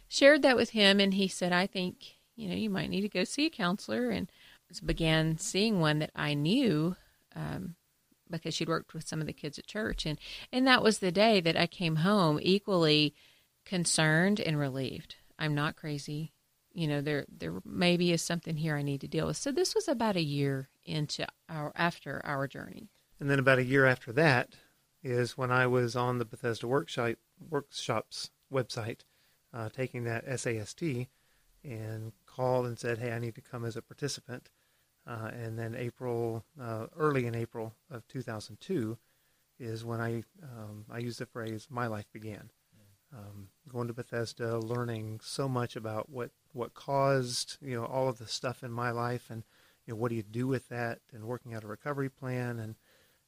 [0.09, 3.09] Shared that with him, and he said, "I think you know you might need to
[3.09, 4.31] go see a counselor." And
[4.85, 6.97] began seeing one that I knew
[7.35, 7.77] um,
[8.31, 10.19] because she'd worked with some of the kids at church, and
[10.53, 13.14] and that was the day that I came home equally
[13.64, 15.16] concerned and relieved.
[15.38, 16.33] I'm not crazy.
[16.73, 19.37] You know, there there maybe is something here I need to deal with.
[19.37, 22.90] So this was about a year into our after our journey.
[23.19, 24.51] And then about a year after that
[25.03, 29.01] is when I was on the Bethesda workshop workshops website,
[29.52, 30.82] uh, taking that SAST,
[31.64, 34.50] and called and said, "Hey, I need to come as a participant."
[35.06, 38.98] Uh, and then April, uh, early in April of 2002,
[39.59, 42.50] is when I um, I used the phrase "My life began."
[43.12, 48.18] um, going to Bethesda, learning so much about what what caused you know all of
[48.18, 49.44] the stuff in my life, and
[49.87, 52.74] you know what do you do with that, and working out a recovery plan, and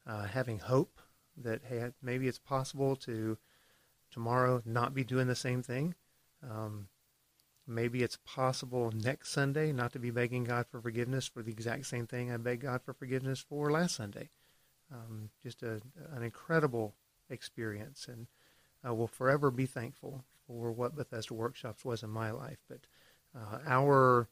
[0.07, 1.01] uh, having hope
[1.37, 3.39] that hey maybe it's possible to
[4.11, 5.95] tomorrow not be doing the same thing.
[6.43, 6.89] Um,
[7.67, 11.87] maybe it's possible next Sunday not to be begging God for forgiveness for the exact
[11.87, 14.31] same thing I begged God for forgiveness for last Sunday.
[14.93, 15.81] Um, just a,
[16.13, 16.95] an incredible
[17.29, 18.27] experience and
[18.83, 22.59] I will forever be thankful for what Bethesda Workshops was in my life.
[22.69, 22.81] But
[23.37, 24.29] uh, our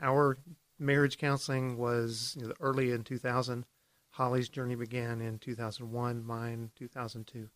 [0.00, 0.38] our
[0.78, 3.64] marriage counseling was you know, early in 2000.
[4.10, 6.24] Holly's journey began in 2001.
[6.24, 7.48] Mine 2002.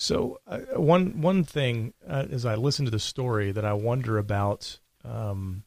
[0.00, 4.16] So uh, one one thing uh, as I listen to the story that I wonder
[4.16, 5.64] about um,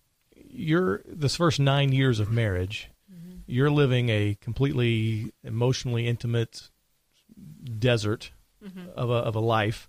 [0.49, 3.41] your this first nine years of marriage, mm-hmm.
[3.45, 6.69] you're living a completely emotionally intimate
[7.77, 8.31] desert
[8.63, 8.89] mm-hmm.
[8.95, 9.87] of a of a life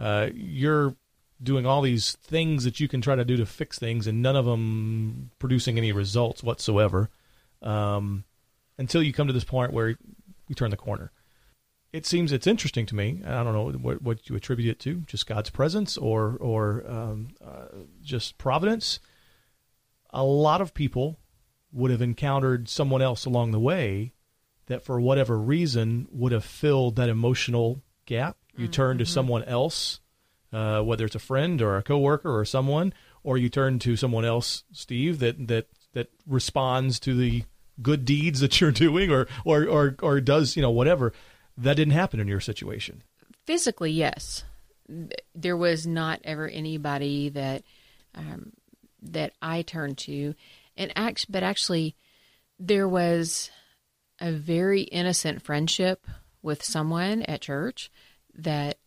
[0.00, 0.96] uh, you're
[1.42, 4.36] doing all these things that you can try to do to fix things, and none
[4.36, 7.10] of them producing any results whatsoever
[7.60, 8.24] um,
[8.78, 11.12] until you come to this point where you turn the corner.
[11.92, 13.20] It seems it's interesting to me.
[13.24, 17.28] I don't know what, what you attribute it to, just God's presence or or um,
[17.44, 17.66] uh,
[18.02, 18.98] just providence.
[20.10, 21.18] A lot of people
[21.72, 24.12] would have encountered someone else along the way
[24.66, 28.72] that, for whatever reason, would have filled that emotional gap you mm-hmm.
[28.72, 29.12] turn to mm-hmm.
[29.12, 30.00] someone else,
[30.52, 34.24] uh, whether it's a friend or a coworker or someone, or you turn to someone
[34.24, 37.44] else, Steve, that that that responds to the
[37.80, 41.12] good deeds that you're doing, or or or, or does you know whatever.
[41.56, 43.02] That didn't happen in your situation.
[43.46, 44.44] Physically, yes.
[45.34, 47.62] There was not ever anybody that
[48.14, 48.52] um,
[49.02, 50.34] that I turned to,
[50.76, 51.96] and act, but actually,
[52.58, 53.50] there was
[54.20, 56.06] a very innocent friendship
[56.42, 57.90] with someone at church
[58.34, 58.78] that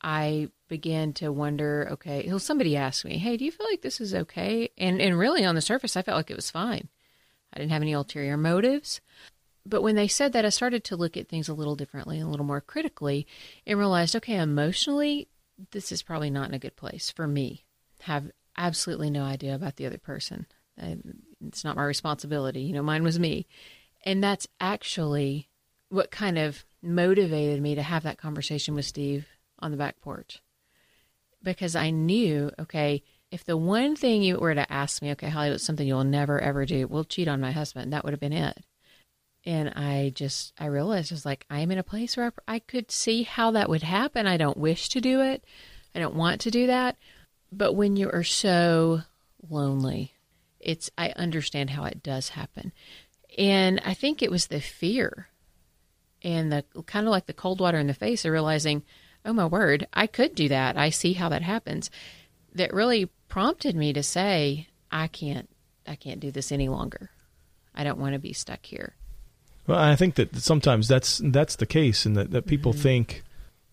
[0.00, 1.88] I began to wonder.
[1.92, 5.44] Okay, somebody asked me, "Hey, do you feel like this is okay?" And and really,
[5.44, 6.88] on the surface, I felt like it was fine.
[7.52, 9.00] I didn't have any ulterior motives.
[9.68, 12.26] But when they said that, I started to look at things a little differently, a
[12.26, 13.26] little more critically,
[13.66, 15.28] and realized, okay, emotionally,
[15.72, 17.64] this is probably not in a good place for me.
[18.02, 20.46] Have absolutely no idea about the other person.
[21.44, 22.60] It's not my responsibility.
[22.60, 23.46] You know, mine was me.
[24.04, 25.48] And that's actually
[25.90, 29.26] what kind of motivated me to have that conversation with Steve
[29.58, 30.40] on the back porch.
[31.42, 35.50] Because I knew, okay, if the one thing you were to ask me, okay, Holly,
[35.50, 36.86] what's something you'll never ever do?
[36.86, 37.92] We'll cheat on my husband.
[37.92, 38.64] That would have been it.
[39.48, 42.56] And I just, I realized I was like, I am in a place where I,
[42.56, 44.26] I could see how that would happen.
[44.26, 45.42] I don't wish to do it.
[45.94, 46.98] I don't want to do that.
[47.50, 49.00] But when you are so
[49.48, 50.12] lonely,
[50.60, 52.72] it's, I understand how it does happen.
[53.38, 55.28] And I think it was the fear
[56.20, 58.82] and the kind of like the cold water in the face of realizing,
[59.24, 60.76] oh my word, I could do that.
[60.76, 61.90] I see how that happens.
[62.54, 65.48] That really prompted me to say, I can't,
[65.86, 67.08] I can't do this any longer.
[67.74, 68.97] I don't want to be stuck here.
[69.68, 72.80] Well, I think that sometimes that's that's the case, and that, that people mm-hmm.
[72.80, 73.22] think,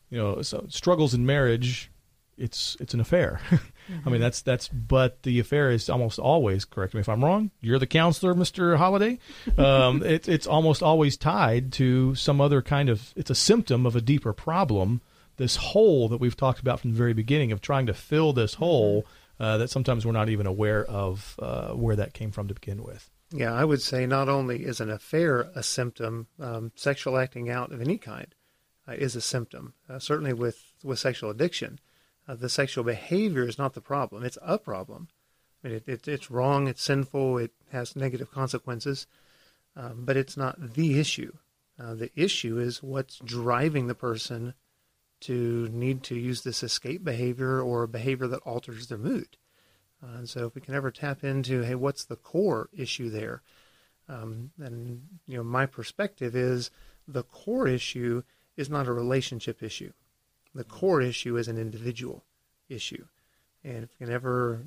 [0.09, 1.89] you know, so struggles in marriage,
[2.37, 3.39] it's it's an affair.
[3.49, 3.93] Mm-hmm.
[4.05, 4.67] I mean, that's that's.
[4.67, 6.65] But the affair is almost always.
[6.65, 7.49] Correct me if I'm wrong.
[7.61, 9.19] You're the counselor, Mister Holiday.
[9.57, 13.13] Um, it, it's almost always tied to some other kind of.
[13.15, 15.01] It's a symptom of a deeper problem.
[15.37, 18.55] This hole that we've talked about from the very beginning of trying to fill this
[18.55, 18.63] mm-hmm.
[18.63, 19.05] hole.
[19.39, 22.83] Uh, that sometimes we're not even aware of uh, where that came from to begin
[22.83, 23.09] with.
[23.35, 27.73] Yeah, I would say not only is an affair a symptom, um, sexual acting out
[27.73, 28.33] of any kind
[28.87, 29.73] uh, is a symptom.
[29.89, 31.79] Uh, certainly with, with sexual addiction,
[32.29, 34.23] uh, the sexual behavior is not the problem.
[34.23, 35.09] It's a problem.
[35.61, 39.05] I mean, it, it, it's wrong, it's sinful, it has negative consequences,
[39.75, 41.33] um, but it's not the issue.
[41.77, 44.53] Uh, the issue is what's driving the person
[45.21, 49.35] to need to use this escape behavior or behavior that alters their mood.
[50.05, 53.41] Uh, and so if we can ever tap into, hey, what's the core issue there?
[54.07, 56.69] Um, and, you know, my perspective is
[57.07, 58.23] the core issue
[58.55, 59.91] is not a relationship issue.
[60.53, 62.23] The core issue is an individual
[62.69, 63.05] issue.
[63.63, 64.61] And if we can ever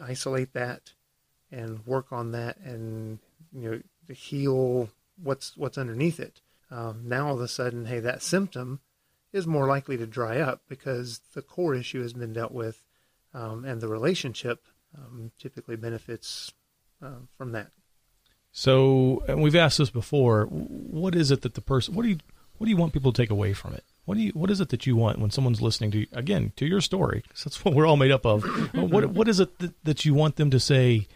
[0.00, 0.92] isolate that
[1.52, 3.20] and work on that and,
[3.52, 3.80] you know,
[4.12, 4.90] heal
[5.22, 8.80] what's, what's underneath it, um, now all of a sudden, hey, that symptom
[9.32, 12.82] is more likely to dry up because the core issue has been dealt with
[13.32, 14.64] um, and the relationship
[14.96, 16.52] um, typically benefits
[17.02, 17.70] uh, from that.
[18.52, 20.46] So, and we've asked this before.
[20.46, 21.94] What is it that the person?
[21.94, 22.18] What do you?
[22.58, 23.84] What do you want people to take away from it?
[24.04, 24.32] What do you?
[24.32, 27.22] What is it that you want when someone's listening to again to your story?
[27.22, 28.42] Because that's what we're all made up of.
[28.74, 31.06] what What is it that, that you want them to say?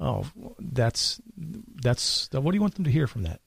[0.00, 0.26] Oh,
[0.58, 2.28] that's that's.
[2.32, 3.40] What do you want them to hear from that?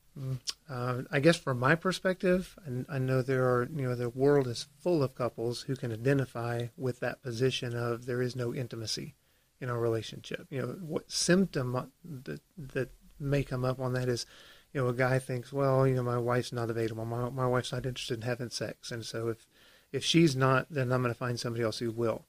[0.70, 4.48] Uh, I guess from my perspective, I, I know there are, you know, the world
[4.48, 9.16] is full of couples who can identify with that position of there is no intimacy
[9.64, 10.46] in a relationship.
[10.50, 12.90] You know, what symptom that that
[13.20, 14.26] may come up on that is,
[14.74, 17.06] you know, a guy thinks, well, you know, my wife's not available.
[17.06, 19.48] My my wife's not interested in having sex, and so if
[19.94, 22.26] if she's not, then I'm going to find somebody else who will.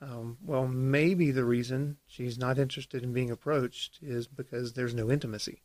[0.00, 5.10] Um, well, maybe the reason she's not interested in being approached is because there's no
[5.10, 5.62] intimacy.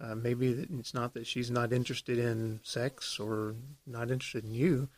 [0.00, 4.88] Uh, maybe it's not that she's not interested in sex or not interested in you.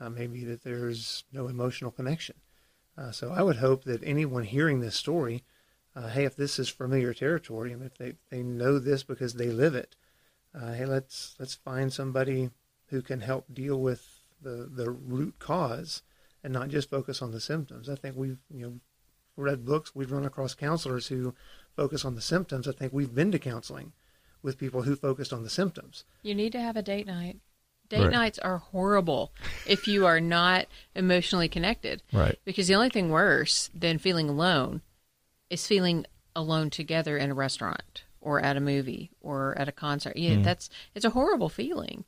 [0.00, 2.34] Uh, maybe that there's no emotional connection.
[2.98, 5.44] Uh, so I would hope that anyone hearing this story,
[5.94, 9.74] uh, hey, if this is familiar territory, if they, they know this because they live
[9.74, 9.94] it,
[10.54, 12.50] uh, hey, let's let's find somebody
[12.86, 16.02] who can help deal with the the root cause
[16.42, 17.88] and not just focus on the symptoms.
[17.88, 18.80] I think we've you know
[19.36, 21.34] read books, we've run across counselors who
[21.76, 22.66] focus on the symptoms.
[22.66, 23.92] I think we've been to counseling
[24.42, 26.04] with people who focused on the symptoms.
[26.22, 27.38] You need to have a date night.
[27.88, 28.12] Date right.
[28.12, 29.32] nights are horrible
[29.66, 32.02] if you are not emotionally connected.
[32.12, 32.38] Right.
[32.44, 34.82] Because the only thing worse than feeling alone
[35.48, 36.04] is feeling
[36.36, 40.16] alone together in a restaurant or at a movie or at a concert.
[40.16, 40.44] Yeah, mm.
[40.44, 42.04] that's it's a horrible feeling.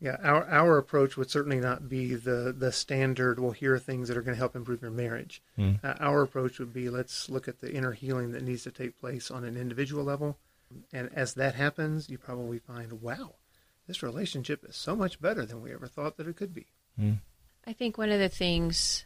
[0.00, 3.40] Yeah, our our approach would certainly not be the the standard.
[3.40, 5.42] Well, here are things that are going to help improve your marriage.
[5.58, 5.82] Mm.
[5.82, 9.00] Uh, our approach would be let's look at the inner healing that needs to take
[9.00, 10.36] place on an individual level,
[10.92, 13.34] and as that happens, you probably find, wow,
[13.86, 16.66] this relationship is so much better than we ever thought that it could be.
[16.98, 17.18] Mm.
[17.66, 19.04] I think one of the things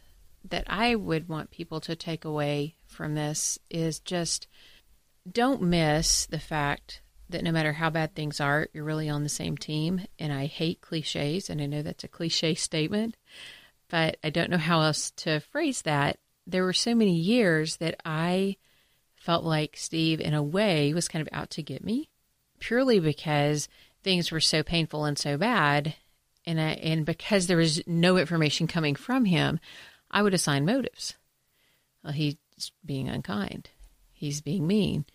[0.49, 4.47] that I would want people to take away from this is just
[5.29, 9.29] don't miss the fact that no matter how bad things are, you're really on the
[9.29, 10.01] same team.
[10.17, 13.15] And I hate cliches, and I know that's a cliche statement,
[13.89, 16.17] but I don't know how else to phrase that.
[16.47, 18.57] There were so many years that I
[19.15, 22.09] felt like Steve, in a way, was kind of out to get me
[22.59, 23.67] purely because
[24.03, 25.95] things were so painful and so bad.
[26.45, 29.59] And, I, and because there was no information coming from him,
[30.09, 31.15] I would assign motives.
[32.03, 32.35] Well, he's
[32.85, 33.69] being unkind.
[34.11, 35.05] He's being mean.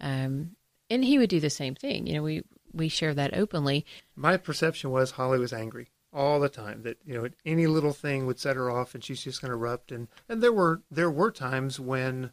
[0.00, 0.56] Um,
[0.88, 2.06] and he would do the same thing.
[2.06, 3.84] You know, we, we share that openly.
[4.16, 8.24] My perception was Holly was angry all the time that you know any little thing
[8.26, 11.10] would set her off and she's just going to erupt and and there were there
[11.10, 12.32] were times when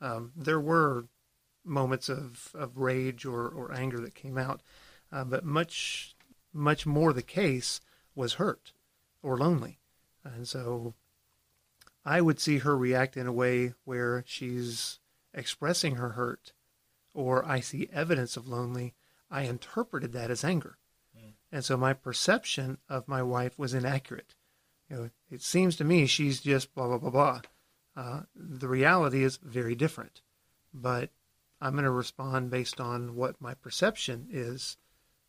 [0.00, 1.04] um, there were
[1.64, 4.60] moments of, of rage or, or anger that came out
[5.12, 6.16] uh, but much
[6.52, 7.80] much more the case
[8.14, 8.72] was hurt
[9.22, 9.78] or lonely.
[10.24, 10.94] And so
[12.04, 14.98] I would see her react in a way where she's
[15.32, 16.52] expressing her hurt
[17.14, 18.94] or I see evidence of lonely.
[19.30, 20.76] I interpreted that as anger.
[21.52, 24.34] And so my perception of my wife was inaccurate.
[24.88, 27.40] You know, it seems to me she's just blah blah blah blah.
[27.94, 30.22] Uh, the reality is very different,
[30.72, 31.10] but
[31.60, 34.78] I'm going to respond based on what my perception is,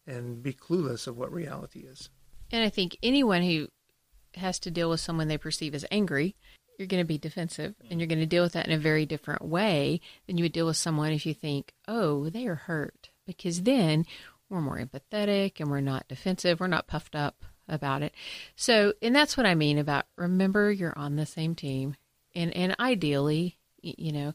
[0.05, 2.09] and be clueless of what reality is.
[2.51, 3.67] And I think anyone who
[4.35, 6.35] has to deal with someone they perceive as angry,
[6.77, 9.05] you're going to be defensive, and you're going to deal with that in a very
[9.05, 13.09] different way than you would deal with someone if you think, "Oh, they are hurt,"
[13.25, 14.05] because then
[14.49, 16.59] we're more empathetic and we're not defensive.
[16.59, 18.13] We're not puffed up about it.
[18.55, 21.95] So, and that's what I mean about remember you're on the same team.
[22.35, 24.33] And and ideally, you know,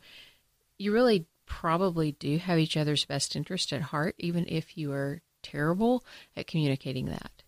[0.78, 5.22] you really probably do have each other's best interest at heart even if you are
[5.50, 6.04] terrible
[6.36, 7.42] at communicating that.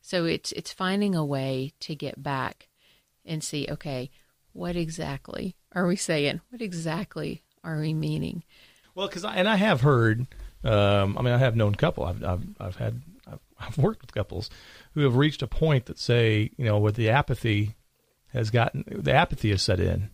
[0.00, 2.68] So it's it's finding a way to get back
[3.24, 4.10] and see, okay,
[4.52, 6.40] what exactly are we saying?
[6.50, 8.44] What exactly are we meaning?
[8.94, 10.26] Well, because and I have heard
[10.64, 12.04] um, I mean, I have known couple.
[12.04, 14.48] I've I've, I've had I've, I've, worked with couples
[14.94, 17.76] who have reached a point that say, you know, with the apathy
[18.32, 20.10] has gotten the apathy has set in,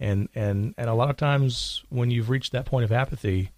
[0.00, 3.50] and and and a lot of times when you've reached that point of apathy,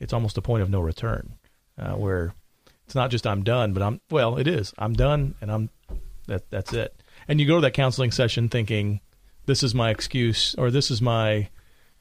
[0.00, 1.34] it's almost a point of no return,
[1.78, 2.34] uh, where
[2.88, 4.72] it's not just I'm done, but I'm well, it is.
[4.78, 5.68] I'm done, and I'm
[6.26, 6.98] that that's it.
[7.28, 9.02] And you go to that counseling session thinking,
[9.44, 11.50] this is my excuse, or this is my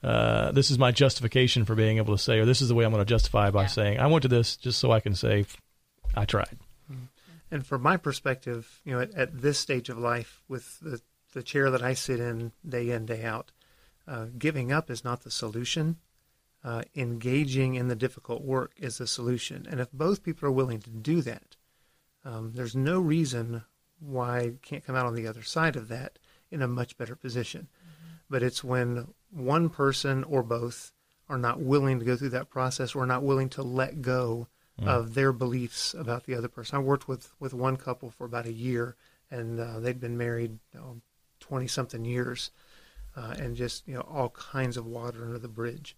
[0.02, 2.86] uh, this is my justification for being able to say, or this is the way
[2.86, 3.68] I'm going to justify by yeah.
[3.68, 5.46] saying, I went to this just so I can say,
[6.16, 6.58] I tried.
[6.90, 7.04] Mm-hmm.
[7.52, 11.02] And from my perspective, you know, at, at this stage of life, with the,
[11.34, 13.52] the chair that I sit in day in, day out,
[14.08, 15.98] uh, giving up is not the solution.
[16.64, 19.66] Uh, engaging in the difficult work is the solution.
[19.70, 21.56] And if both people are willing to do that,
[22.26, 23.64] um, there's no reason
[24.00, 26.20] why it can't come out on the other side of that
[26.52, 27.68] in a much better position.
[27.72, 28.16] Mm-hmm.
[28.30, 30.92] But it's when one person or both
[31.30, 34.48] are not willing to go through that process or not willing to let go
[34.80, 34.88] mm.
[34.88, 36.78] of their beliefs about the other person.
[36.78, 38.96] I worked with, with one couple for about a year,
[39.30, 40.60] and uh, they'd been married
[41.40, 42.52] twenty you know, something years,
[43.16, 45.96] uh, and just you know all kinds of water under the bridge,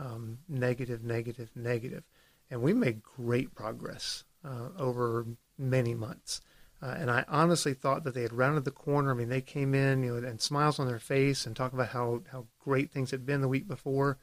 [0.00, 2.04] um, negative, negative, negative,
[2.50, 5.26] and we made great progress uh, over
[5.58, 6.40] many months.
[6.82, 9.10] Uh, and I honestly thought that they had rounded the corner.
[9.10, 11.88] I mean, they came in, you know, and smiles on their face and talk about
[11.88, 14.16] how, how great things had been the week before.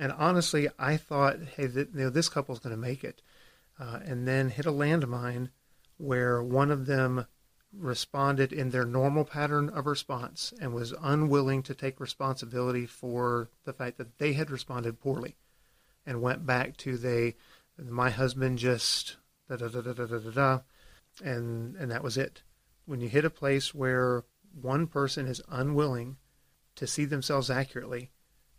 [0.00, 3.20] And honestly, I thought, hey, th- you know, this couple's going to make it.
[3.78, 5.50] Uh, and then hit a landmine
[5.98, 7.26] where one of them
[7.76, 13.72] responded in their normal pattern of response and was unwilling to take responsibility for the
[13.72, 15.36] fact that they had responded poorly
[16.06, 17.34] and went back to they,
[17.78, 19.16] my husband just
[19.48, 20.60] da da da da da da da
[21.22, 22.42] and and that was it.
[22.86, 24.24] When you hit a place where
[24.60, 26.16] one person is unwilling
[26.76, 28.10] to see themselves accurately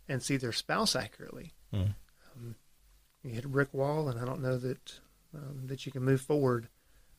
[0.08, 1.94] and see their spouse accurately, mm.
[2.34, 2.54] um,
[3.22, 5.00] you hit a brick wall, and I don't know that
[5.34, 6.68] um, that you can move forward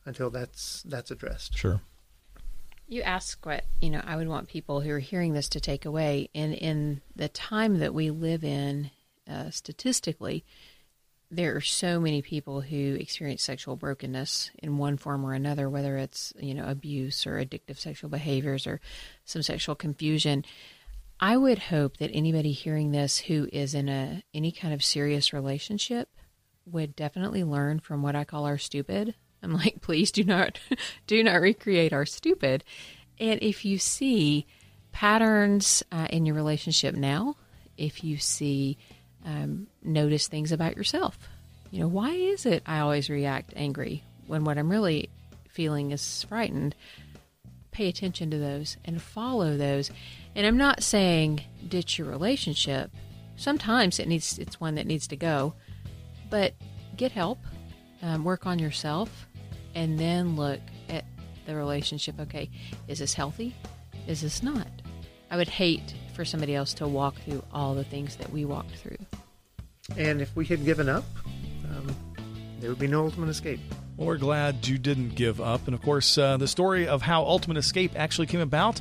[0.08, 1.56] until that's that's addressed.
[1.56, 1.80] Sure.
[2.88, 4.02] You ask what you know.
[4.04, 7.78] I would want people who are hearing this to take away, and in the time
[7.78, 8.90] that we live in,
[9.30, 10.44] uh, statistically,
[11.30, 15.98] there are so many people who experience sexual brokenness in one form or another, whether
[15.98, 18.80] it's you know abuse or addictive sexual behaviors or
[19.26, 20.44] some sexual confusion.
[21.20, 25.34] I would hope that anybody hearing this who is in a any kind of serious
[25.34, 26.08] relationship
[26.64, 29.14] would definitely learn from what I call our stupid.
[29.42, 30.58] I'm like, please do not
[31.06, 32.64] do not recreate our stupid.
[33.20, 34.46] And if you see
[34.92, 37.36] patterns uh, in your relationship now,
[37.76, 38.78] if you see
[39.24, 41.18] um, notice things about yourself.
[41.70, 45.10] You know, why is it I always react angry when what I'm really
[45.50, 46.74] feeling is frightened?
[47.70, 49.90] Pay attention to those and follow those.
[50.34, 52.90] And I'm not saying ditch your relationship.
[53.36, 55.54] Sometimes it needs it's one that needs to go,
[56.30, 56.54] but
[56.96, 57.38] get help,
[58.02, 59.27] um, work on yourself,
[59.74, 61.04] and then look at
[61.46, 62.18] the relationship.
[62.20, 62.50] Okay,
[62.86, 63.54] is this healthy?
[64.06, 64.68] Is this not?
[65.30, 68.76] I would hate for somebody else to walk through all the things that we walked
[68.76, 68.96] through.
[69.96, 71.04] And if we had given up,
[71.70, 71.94] um,
[72.60, 73.60] there would be no ultimate escape.
[73.96, 75.66] Well, we're glad you didn't give up.
[75.66, 78.80] And of course, uh, the story of how Ultimate Escape actually came about,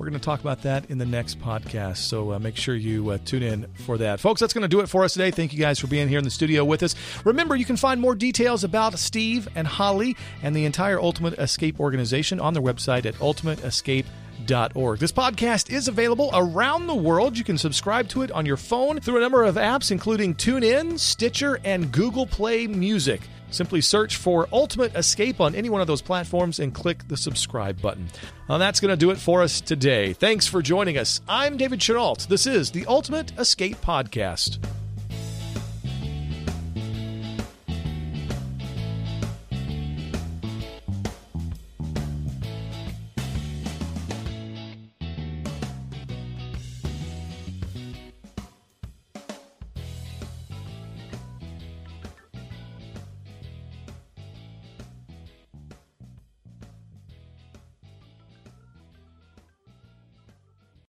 [0.00, 1.98] we're going to talk about that in the next podcast.
[1.98, 4.18] So uh, make sure you uh, tune in for that.
[4.18, 5.30] Folks, that's going to do it for us today.
[5.30, 6.94] Thank you guys for being here in the studio with us.
[7.26, 11.78] Remember, you can find more details about Steve and Holly and the entire Ultimate Escape
[11.78, 14.10] organization on their website at ultimateescape.com
[14.46, 17.36] this podcast is available around the world.
[17.36, 20.98] You can subscribe to it on your phone through a number of apps, including TuneIn,
[20.98, 23.20] Stitcher, and Google Play Music.
[23.50, 27.80] Simply search for Ultimate Escape on any one of those platforms and click the subscribe
[27.80, 28.08] button.
[28.48, 30.12] Well, that's going to do it for us today.
[30.12, 31.20] Thanks for joining us.
[31.28, 32.26] I'm David Chenault.
[32.28, 34.58] This is the Ultimate Escape Podcast.